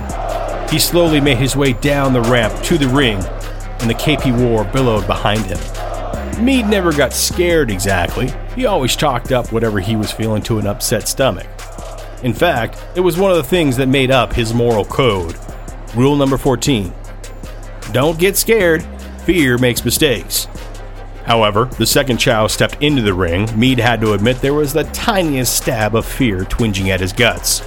He 0.70 0.80
slowly 0.80 1.20
made 1.20 1.38
his 1.38 1.58
way 1.58 1.74
down 1.74 2.14
the 2.14 2.22
ramp 2.22 2.64
to 2.64 2.78
the 2.78 2.88
ring, 2.88 3.18
and 3.82 3.90
the 3.90 3.96
cape 3.96 4.22
he 4.22 4.32
wore 4.32 4.64
billowed 4.64 5.06
behind 5.08 5.42
him. 5.42 5.60
Meade 6.42 6.68
never 6.68 6.94
got 6.94 7.12
scared 7.12 7.70
exactly. 7.70 8.32
He 8.56 8.66
always 8.66 8.96
chalked 8.96 9.34
up 9.34 9.52
whatever 9.52 9.82
he 9.82 9.98
was 9.98 10.10
feeling 10.10 10.42
to 10.44 10.58
an 10.58 10.68
upset 10.68 11.10
stomach. 11.10 11.48
In 12.24 12.34
fact, 12.34 12.84
it 12.96 13.02
was 13.02 13.18
one 13.18 13.32
of 13.32 13.38
the 13.38 13.44
things 13.44 13.78
that 13.78 13.88
made 13.88 14.12
up 14.12 14.34
his 14.34 14.54
moral 14.54 14.86
code. 14.86 15.38
Rule 15.96 16.16
number 16.16 16.38
14 16.38 16.94
Don't 17.92 18.20
get 18.20 18.38
scared, 18.38 18.84
fear 19.26 19.58
makes 19.58 19.86
mistakes. 19.86 20.48
However, 21.26 21.66
the 21.66 21.86
second 21.86 22.18
Chow 22.18 22.48
stepped 22.48 22.82
into 22.82 23.02
the 23.02 23.14
ring, 23.14 23.48
Meade 23.60 23.80
had 23.80 24.00
to 24.02 24.14
admit 24.14 24.40
there 24.40 24.54
was 24.54 24.72
the 24.72 24.86
tiniest 24.86 25.58
stab 25.58 25.94
of 25.94 26.06
fear 26.06 26.46
twinging 26.46 26.90
at 26.90 27.02
his 27.02 27.12
guts. 27.12 27.62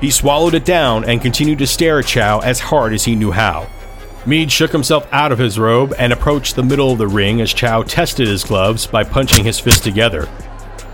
He 0.00 0.10
swallowed 0.10 0.54
it 0.54 0.64
down 0.64 1.04
and 1.04 1.20
continued 1.20 1.58
to 1.60 1.66
stare 1.66 1.98
at 1.98 2.06
Chow 2.06 2.40
as 2.40 2.60
hard 2.60 2.92
as 2.92 3.04
he 3.04 3.16
knew 3.16 3.30
how. 3.30 3.68
Meade 4.26 4.52
shook 4.52 4.70
himself 4.70 5.08
out 5.12 5.32
of 5.32 5.38
his 5.38 5.58
robe 5.58 5.94
and 5.98 6.12
approached 6.12 6.56
the 6.56 6.62
middle 6.62 6.92
of 6.92 6.98
the 6.98 7.08
ring 7.08 7.40
as 7.40 7.54
Chow 7.54 7.82
tested 7.82 8.28
his 8.28 8.44
gloves 8.44 8.86
by 8.86 9.02
punching 9.02 9.44
his 9.44 9.58
fists 9.58 9.80
together. 9.80 10.28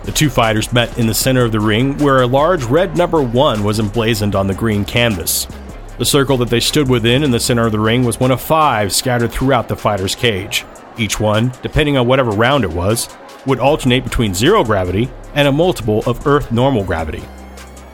The 0.06 0.12
two 0.12 0.30
fighters 0.30 0.72
met 0.72 0.96
in 0.98 1.08
the 1.08 1.14
center 1.14 1.44
of 1.44 1.50
the 1.50 1.58
ring 1.58 1.98
where 1.98 2.22
a 2.22 2.28
large 2.28 2.62
red 2.62 2.96
number 2.96 3.20
one 3.20 3.64
was 3.64 3.80
emblazoned 3.80 4.36
on 4.36 4.46
the 4.46 4.54
green 4.54 4.84
canvas. 4.84 5.48
The 5.98 6.04
circle 6.04 6.36
that 6.38 6.48
they 6.48 6.60
stood 6.60 6.88
within 6.88 7.24
in 7.24 7.32
the 7.32 7.40
center 7.40 7.66
of 7.66 7.72
the 7.72 7.80
ring 7.80 8.04
was 8.04 8.20
one 8.20 8.30
of 8.30 8.40
five 8.40 8.92
scattered 8.92 9.32
throughout 9.32 9.66
the 9.66 9.74
fighter's 9.74 10.14
cage. 10.14 10.64
Each 10.96 11.18
one, 11.18 11.52
depending 11.60 11.96
on 11.96 12.06
whatever 12.06 12.30
round 12.30 12.62
it 12.62 12.70
was, 12.70 13.08
would 13.46 13.58
alternate 13.58 14.04
between 14.04 14.32
zero 14.32 14.62
gravity 14.62 15.10
and 15.34 15.48
a 15.48 15.52
multiple 15.52 16.04
of 16.06 16.24
Earth 16.24 16.52
normal 16.52 16.84
gravity. 16.84 17.24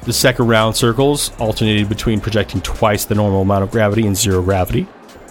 The 0.02 0.12
second 0.12 0.48
round 0.48 0.76
circles 0.76 1.32
alternated 1.38 1.88
between 1.88 2.20
projecting 2.20 2.60
twice 2.60 3.06
the 3.06 3.14
normal 3.14 3.40
amount 3.40 3.64
of 3.64 3.70
gravity 3.70 4.06
and 4.06 4.16
zero 4.16 4.42
gravity. 4.42 4.86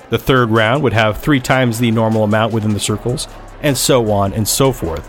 The 0.09 0.17
third 0.17 0.49
round 0.49 0.81
would 0.81 0.93
have 0.93 1.17
three 1.17 1.39
times 1.39 1.77
the 1.77 1.91
normal 1.91 2.23
amount 2.23 2.53
within 2.53 2.73
the 2.73 2.79
circles, 2.79 3.27
and 3.61 3.77
so 3.77 4.11
on 4.11 4.33
and 4.33 4.47
so 4.47 4.71
forth. 4.71 5.07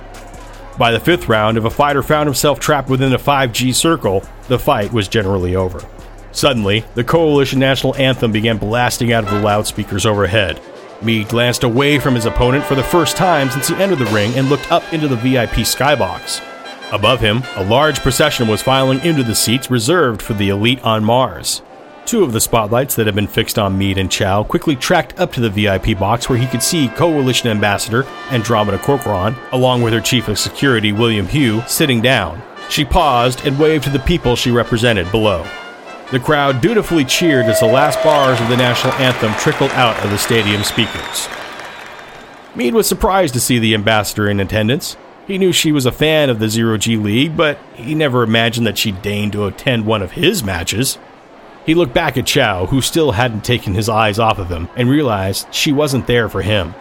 By 0.79 0.91
the 0.91 1.01
fifth 1.01 1.29
round, 1.29 1.59
if 1.59 1.65
a 1.65 1.71
fighter 1.71 2.03
found 2.03 2.27
himself 2.27 2.59
trapped 2.59 2.89
within 2.89 3.13
a 3.13 3.19
5G 3.19 3.75
circle, 3.75 4.25
the 4.49 4.59
fight 4.59 4.93
was 4.93 5.07
generally 5.07 5.55
over. 5.55 5.87
Suddenly, 6.33 6.85
the 6.95 7.05
Coalition 7.05 7.59
national 7.59 7.95
anthem 7.97 8.33
began 8.33 8.57
blasting 8.57 9.13
out 9.13 9.25
of 9.25 9.31
the 9.31 9.41
loudspeakers 9.41 10.07
overhead. 10.07 10.61
Meade 11.03 11.29
glanced 11.29 11.63
away 11.63 11.99
from 11.99 12.15
his 12.15 12.25
opponent 12.25 12.65
for 12.65 12.75
the 12.75 12.83
first 12.83 13.17
time 13.17 13.51
since 13.51 13.69
he 13.69 13.75
entered 13.75 13.99
the 13.99 14.07
ring 14.07 14.33
and 14.35 14.49
looked 14.49 14.71
up 14.73 14.91
into 14.93 15.09
the 15.09 15.17
VIP 15.17 15.67
skybox. 15.67 16.41
Above 16.93 17.21
him, 17.21 17.43
a 17.57 17.65
large 17.65 18.01
procession 18.01 18.49
was 18.49 18.63
filing 18.63 19.01
into 19.01 19.23
the 19.23 19.35
seats 19.35 19.71
reserved 19.71 20.23
for 20.23 20.33
the 20.35 20.49
elite 20.49 20.83
on 20.83 21.05
Mars. 21.05 21.61
Two 22.05 22.25
of 22.25 22.33
the 22.33 22.41
spotlights 22.41 22.97
that 22.97 23.07
had 23.07 23.15
been 23.15 23.29
fixed 23.29 23.59
on 23.59 23.79
Meade 23.79 23.97
and 23.97 24.11
Chow 24.11 24.43
quickly 24.43 24.75
tracked 24.75 25.19
up 25.21 25.33
to 25.33 25.41
the 25.41 25.49
VIP 25.49 25.99
box 25.99 26.29
where 26.29 26.38
he 26.38 26.47
could 26.49 26.62
see 26.62 26.88
Coalition 26.88 27.49
Ambassador 27.49 28.05
Andromeda 28.31 28.79
Corcoran, 28.79 29.37
along 29.53 29.83
with 29.83 29.93
her 29.93 30.01
Chief 30.01 30.29
of 30.29 30.38
Security 30.38 30.93
William 30.93 31.27
Hugh, 31.27 31.62
sitting 31.69 32.03
down. 32.03 32.43
She 32.69 32.85
paused 32.85 33.47
and 33.47 33.59
waved 33.59 33.85
to 33.85 33.91
the 33.91 34.01
people 34.01 34.35
she 34.35 34.51
represented 34.51 35.11
below. 35.11 35.47
The 36.11 36.19
crowd 36.19 36.61
dutifully 36.61 37.05
cheered 37.05 37.47
as 37.47 37.61
the 37.61 37.67
last 37.67 38.03
bars 38.03 38.41
of 38.41 38.49
the 38.49 38.57
national 38.57 38.93
anthem 38.95 39.33
trickled 39.35 39.71
out 39.71 40.03
of 40.05 40.11
the 40.11 40.19
stadium 40.19 40.65
speakers. 40.65 41.29
Meade 42.55 42.75
was 42.75 42.87
surprised 42.87 43.33
to 43.35 43.41
see 43.41 43.59
the 43.59 43.75
ambassador 43.75 44.29
in 44.29 44.41
attendance. 44.41 44.97
He 45.27 45.38
knew 45.38 45.53
she 45.53 45.73
was 45.73 45.87
a 45.87 45.93
fan 45.93 46.29
of 46.29 46.41
the 46.41 46.51
Zero 46.51 46.77
G 46.77 46.97
League, 46.97 47.37
but 47.37 47.59
he 47.75 47.95
never 47.95 48.23
imagined 48.23 48.67
that 48.67 48.77
she'd 48.77 49.01
deign 49.01 49.31
to 49.31 49.47
attend 49.47 49.87
one 49.87 50.03
of 50.03 50.12
his 50.12 50.43
matches. 50.43 50.99
He 51.64 51.75
looked 51.75 51.94
back 51.94 52.16
at 52.16 52.27
Chow, 52.27 52.66
who 52.66 52.81
still 52.81 53.12
hadn't 53.12 53.44
taken 53.44 53.75
his 53.75 53.88
eyes 53.88 54.18
off 54.18 54.38
of 54.38 54.48
him, 54.48 54.68
and 54.77 54.88
realized 54.88 55.46
she 55.55 55.72
wasn't 55.72 56.07
there 56.07 56.29
for 56.29 56.42
him. 56.42 56.75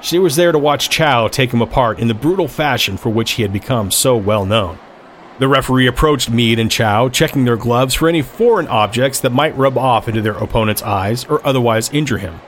She 0.00 0.18
was 0.18 0.36
there 0.36 0.52
to 0.52 0.58
watch 0.58 0.90
Chow 0.90 1.28
take 1.28 1.52
him 1.52 1.62
apart 1.62 1.98
in 1.98 2.08
the 2.08 2.14
brutal 2.14 2.48
fashion 2.48 2.96
for 2.96 3.10
which 3.10 3.32
he 3.32 3.42
had 3.42 3.52
become 3.52 3.90
so 3.90 4.16
well 4.16 4.44
known. 4.46 4.78
The 5.38 5.48
referee 5.48 5.86
approached 5.86 6.30
Meade 6.30 6.58
and 6.58 6.70
Chow, 6.70 7.08
checking 7.08 7.44
their 7.44 7.56
gloves 7.56 7.94
for 7.94 8.08
any 8.08 8.22
foreign 8.22 8.68
objects 8.68 9.20
that 9.20 9.32
might 9.32 9.56
rub 9.56 9.76
off 9.76 10.08
into 10.08 10.22
their 10.22 10.34
opponent's 10.34 10.82
eyes 10.82 11.24
or 11.26 11.44
otherwise 11.46 11.90
injure 11.90 12.18
him. 12.18 12.40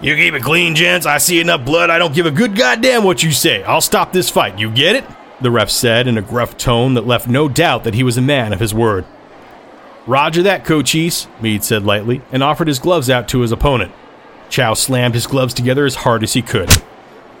You 0.00 0.14
keep 0.14 0.34
it 0.34 0.42
clean, 0.42 0.74
gents. 0.74 1.06
I 1.06 1.18
see 1.18 1.40
enough 1.40 1.64
blood. 1.64 1.90
I 1.90 1.98
don't 1.98 2.14
give 2.14 2.26
a 2.26 2.30
good 2.30 2.56
goddamn 2.56 3.04
what 3.04 3.22
you 3.22 3.32
say. 3.32 3.64
I'll 3.64 3.80
stop 3.80 4.12
this 4.12 4.30
fight. 4.30 4.58
You 4.58 4.70
get 4.70 4.96
it? 4.96 5.04
The 5.40 5.50
ref 5.50 5.70
said 5.70 6.06
in 6.06 6.18
a 6.18 6.22
gruff 6.22 6.56
tone 6.56 6.94
that 6.94 7.06
left 7.06 7.28
no 7.28 7.48
doubt 7.48 7.84
that 7.84 7.94
he 7.94 8.02
was 8.02 8.16
a 8.16 8.22
man 8.22 8.52
of 8.52 8.60
his 8.60 8.74
word. 8.74 9.04
Roger 10.08 10.42
that, 10.44 10.64
Cochise, 10.64 11.28
Meade 11.38 11.62
said 11.62 11.84
lightly, 11.84 12.22
and 12.32 12.42
offered 12.42 12.66
his 12.66 12.78
gloves 12.78 13.10
out 13.10 13.28
to 13.28 13.40
his 13.40 13.52
opponent. 13.52 13.92
Chow 14.48 14.72
slammed 14.72 15.14
his 15.14 15.26
gloves 15.26 15.52
together 15.52 15.84
as 15.84 15.96
hard 15.96 16.22
as 16.22 16.32
he 16.32 16.40
could. 16.40 16.70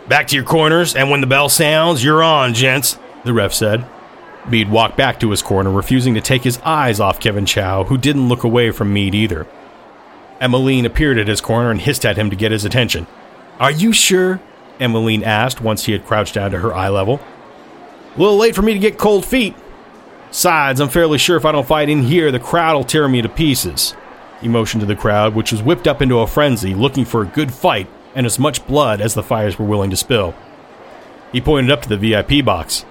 Back 0.06 0.28
to 0.28 0.36
your 0.36 0.44
corners, 0.44 0.94
and 0.94 1.10
when 1.10 1.22
the 1.22 1.26
bell 1.26 1.48
sounds, 1.48 2.04
you're 2.04 2.22
on, 2.22 2.52
gents, 2.52 2.98
the 3.24 3.32
ref 3.32 3.54
said. 3.54 3.86
Meade 4.46 4.70
walked 4.70 4.98
back 4.98 5.18
to 5.20 5.30
his 5.30 5.40
corner, 5.40 5.70
refusing 5.70 6.12
to 6.12 6.20
take 6.20 6.42
his 6.42 6.58
eyes 6.58 7.00
off 7.00 7.20
Kevin 7.20 7.46
Chow, 7.46 7.84
who 7.84 7.96
didn't 7.96 8.28
look 8.28 8.44
away 8.44 8.70
from 8.70 8.92
Meade 8.92 9.14
either. 9.14 9.46
Emmeline 10.38 10.84
appeared 10.84 11.18
at 11.18 11.26
his 11.26 11.40
corner 11.40 11.70
and 11.70 11.80
hissed 11.80 12.04
at 12.04 12.18
him 12.18 12.28
to 12.28 12.36
get 12.36 12.52
his 12.52 12.66
attention. 12.66 13.06
Are 13.58 13.70
you 13.70 13.94
sure? 13.94 14.40
Emmeline 14.78 15.24
asked 15.24 15.62
once 15.62 15.86
he 15.86 15.92
had 15.92 16.04
crouched 16.04 16.34
down 16.34 16.50
to 16.50 16.58
her 16.58 16.74
eye 16.74 16.90
level. 16.90 17.18
A 18.14 18.20
little 18.20 18.36
late 18.36 18.54
for 18.54 18.62
me 18.62 18.74
to 18.74 18.78
get 18.78 18.98
cold 18.98 19.24
feet. 19.24 19.56
Sides, 20.30 20.80
I'm 20.80 20.88
fairly 20.88 21.18
sure 21.18 21.36
if 21.36 21.44
I 21.44 21.52
don't 21.52 21.66
fight 21.66 21.88
in 21.88 22.02
here, 22.02 22.30
the 22.30 22.38
crowd 22.38 22.76
will 22.76 22.84
tear 22.84 23.08
me 23.08 23.22
to 23.22 23.28
pieces. 23.28 23.94
He 24.40 24.48
motioned 24.48 24.80
to 24.80 24.86
the 24.86 24.94
crowd, 24.94 25.34
which 25.34 25.52
was 25.52 25.62
whipped 25.62 25.88
up 25.88 26.02
into 26.02 26.20
a 26.20 26.26
frenzy, 26.26 26.74
looking 26.74 27.04
for 27.04 27.22
a 27.22 27.26
good 27.26 27.52
fight 27.52 27.88
and 28.14 28.26
as 28.26 28.38
much 28.38 28.66
blood 28.66 29.00
as 29.00 29.14
the 29.14 29.22
fires 29.22 29.58
were 29.58 29.64
willing 29.64 29.90
to 29.90 29.96
spill. 29.96 30.34
He 31.32 31.40
pointed 31.40 31.70
up 31.70 31.82
to 31.82 31.88
the 31.88 31.96
VIP 31.96 32.44
box. 32.44 32.84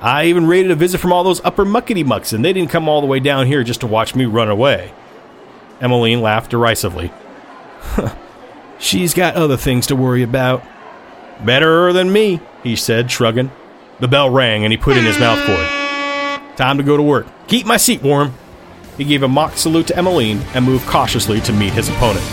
I 0.00 0.26
even 0.26 0.46
raided 0.46 0.70
a 0.70 0.76
visit 0.76 0.98
from 0.98 1.12
all 1.12 1.24
those 1.24 1.44
upper 1.44 1.64
muckety 1.64 2.04
mucks, 2.04 2.32
and 2.32 2.44
they 2.44 2.52
didn't 2.52 2.70
come 2.70 2.88
all 2.88 3.00
the 3.00 3.06
way 3.06 3.20
down 3.20 3.46
here 3.46 3.62
just 3.62 3.80
to 3.80 3.86
watch 3.86 4.14
me 4.14 4.24
run 4.24 4.48
away. 4.48 4.92
Emmeline 5.80 6.20
laughed 6.20 6.50
derisively. 6.50 7.12
She's 8.78 9.14
got 9.14 9.36
other 9.36 9.56
things 9.56 9.86
to 9.88 9.96
worry 9.96 10.22
about. 10.22 10.64
Better 11.44 11.92
than 11.92 12.12
me, 12.12 12.40
he 12.62 12.76
said, 12.76 13.10
shrugging. 13.10 13.50
The 14.00 14.08
bell 14.08 14.30
rang 14.30 14.64
and 14.64 14.72
he 14.72 14.76
put 14.76 14.96
in 14.96 15.04
his 15.04 15.18
mouth 15.18 15.44
cord. 15.46 15.81
Time 16.56 16.76
to 16.76 16.82
go 16.82 16.96
to 16.96 17.02
work. 17.02 17.26
Keep 17.48 17.66
my 17.66 17.76
seat 17.76 18.02
warm. 18.02 18.34
He 18.96 19.04
gave 19.04 19.22
a 19.22 19.28
mock 19.28 19.56
salute 19.56 19.86
to 19.88 19.96
Emmeline 19.96 20.38
and 20.54 20.64
moved 20.64 20.86
cautiously 20.86 21.40
to 21.42 21.52
meet 21.52 21.72
his 21.72 21.88
opponent. 21.88 22.24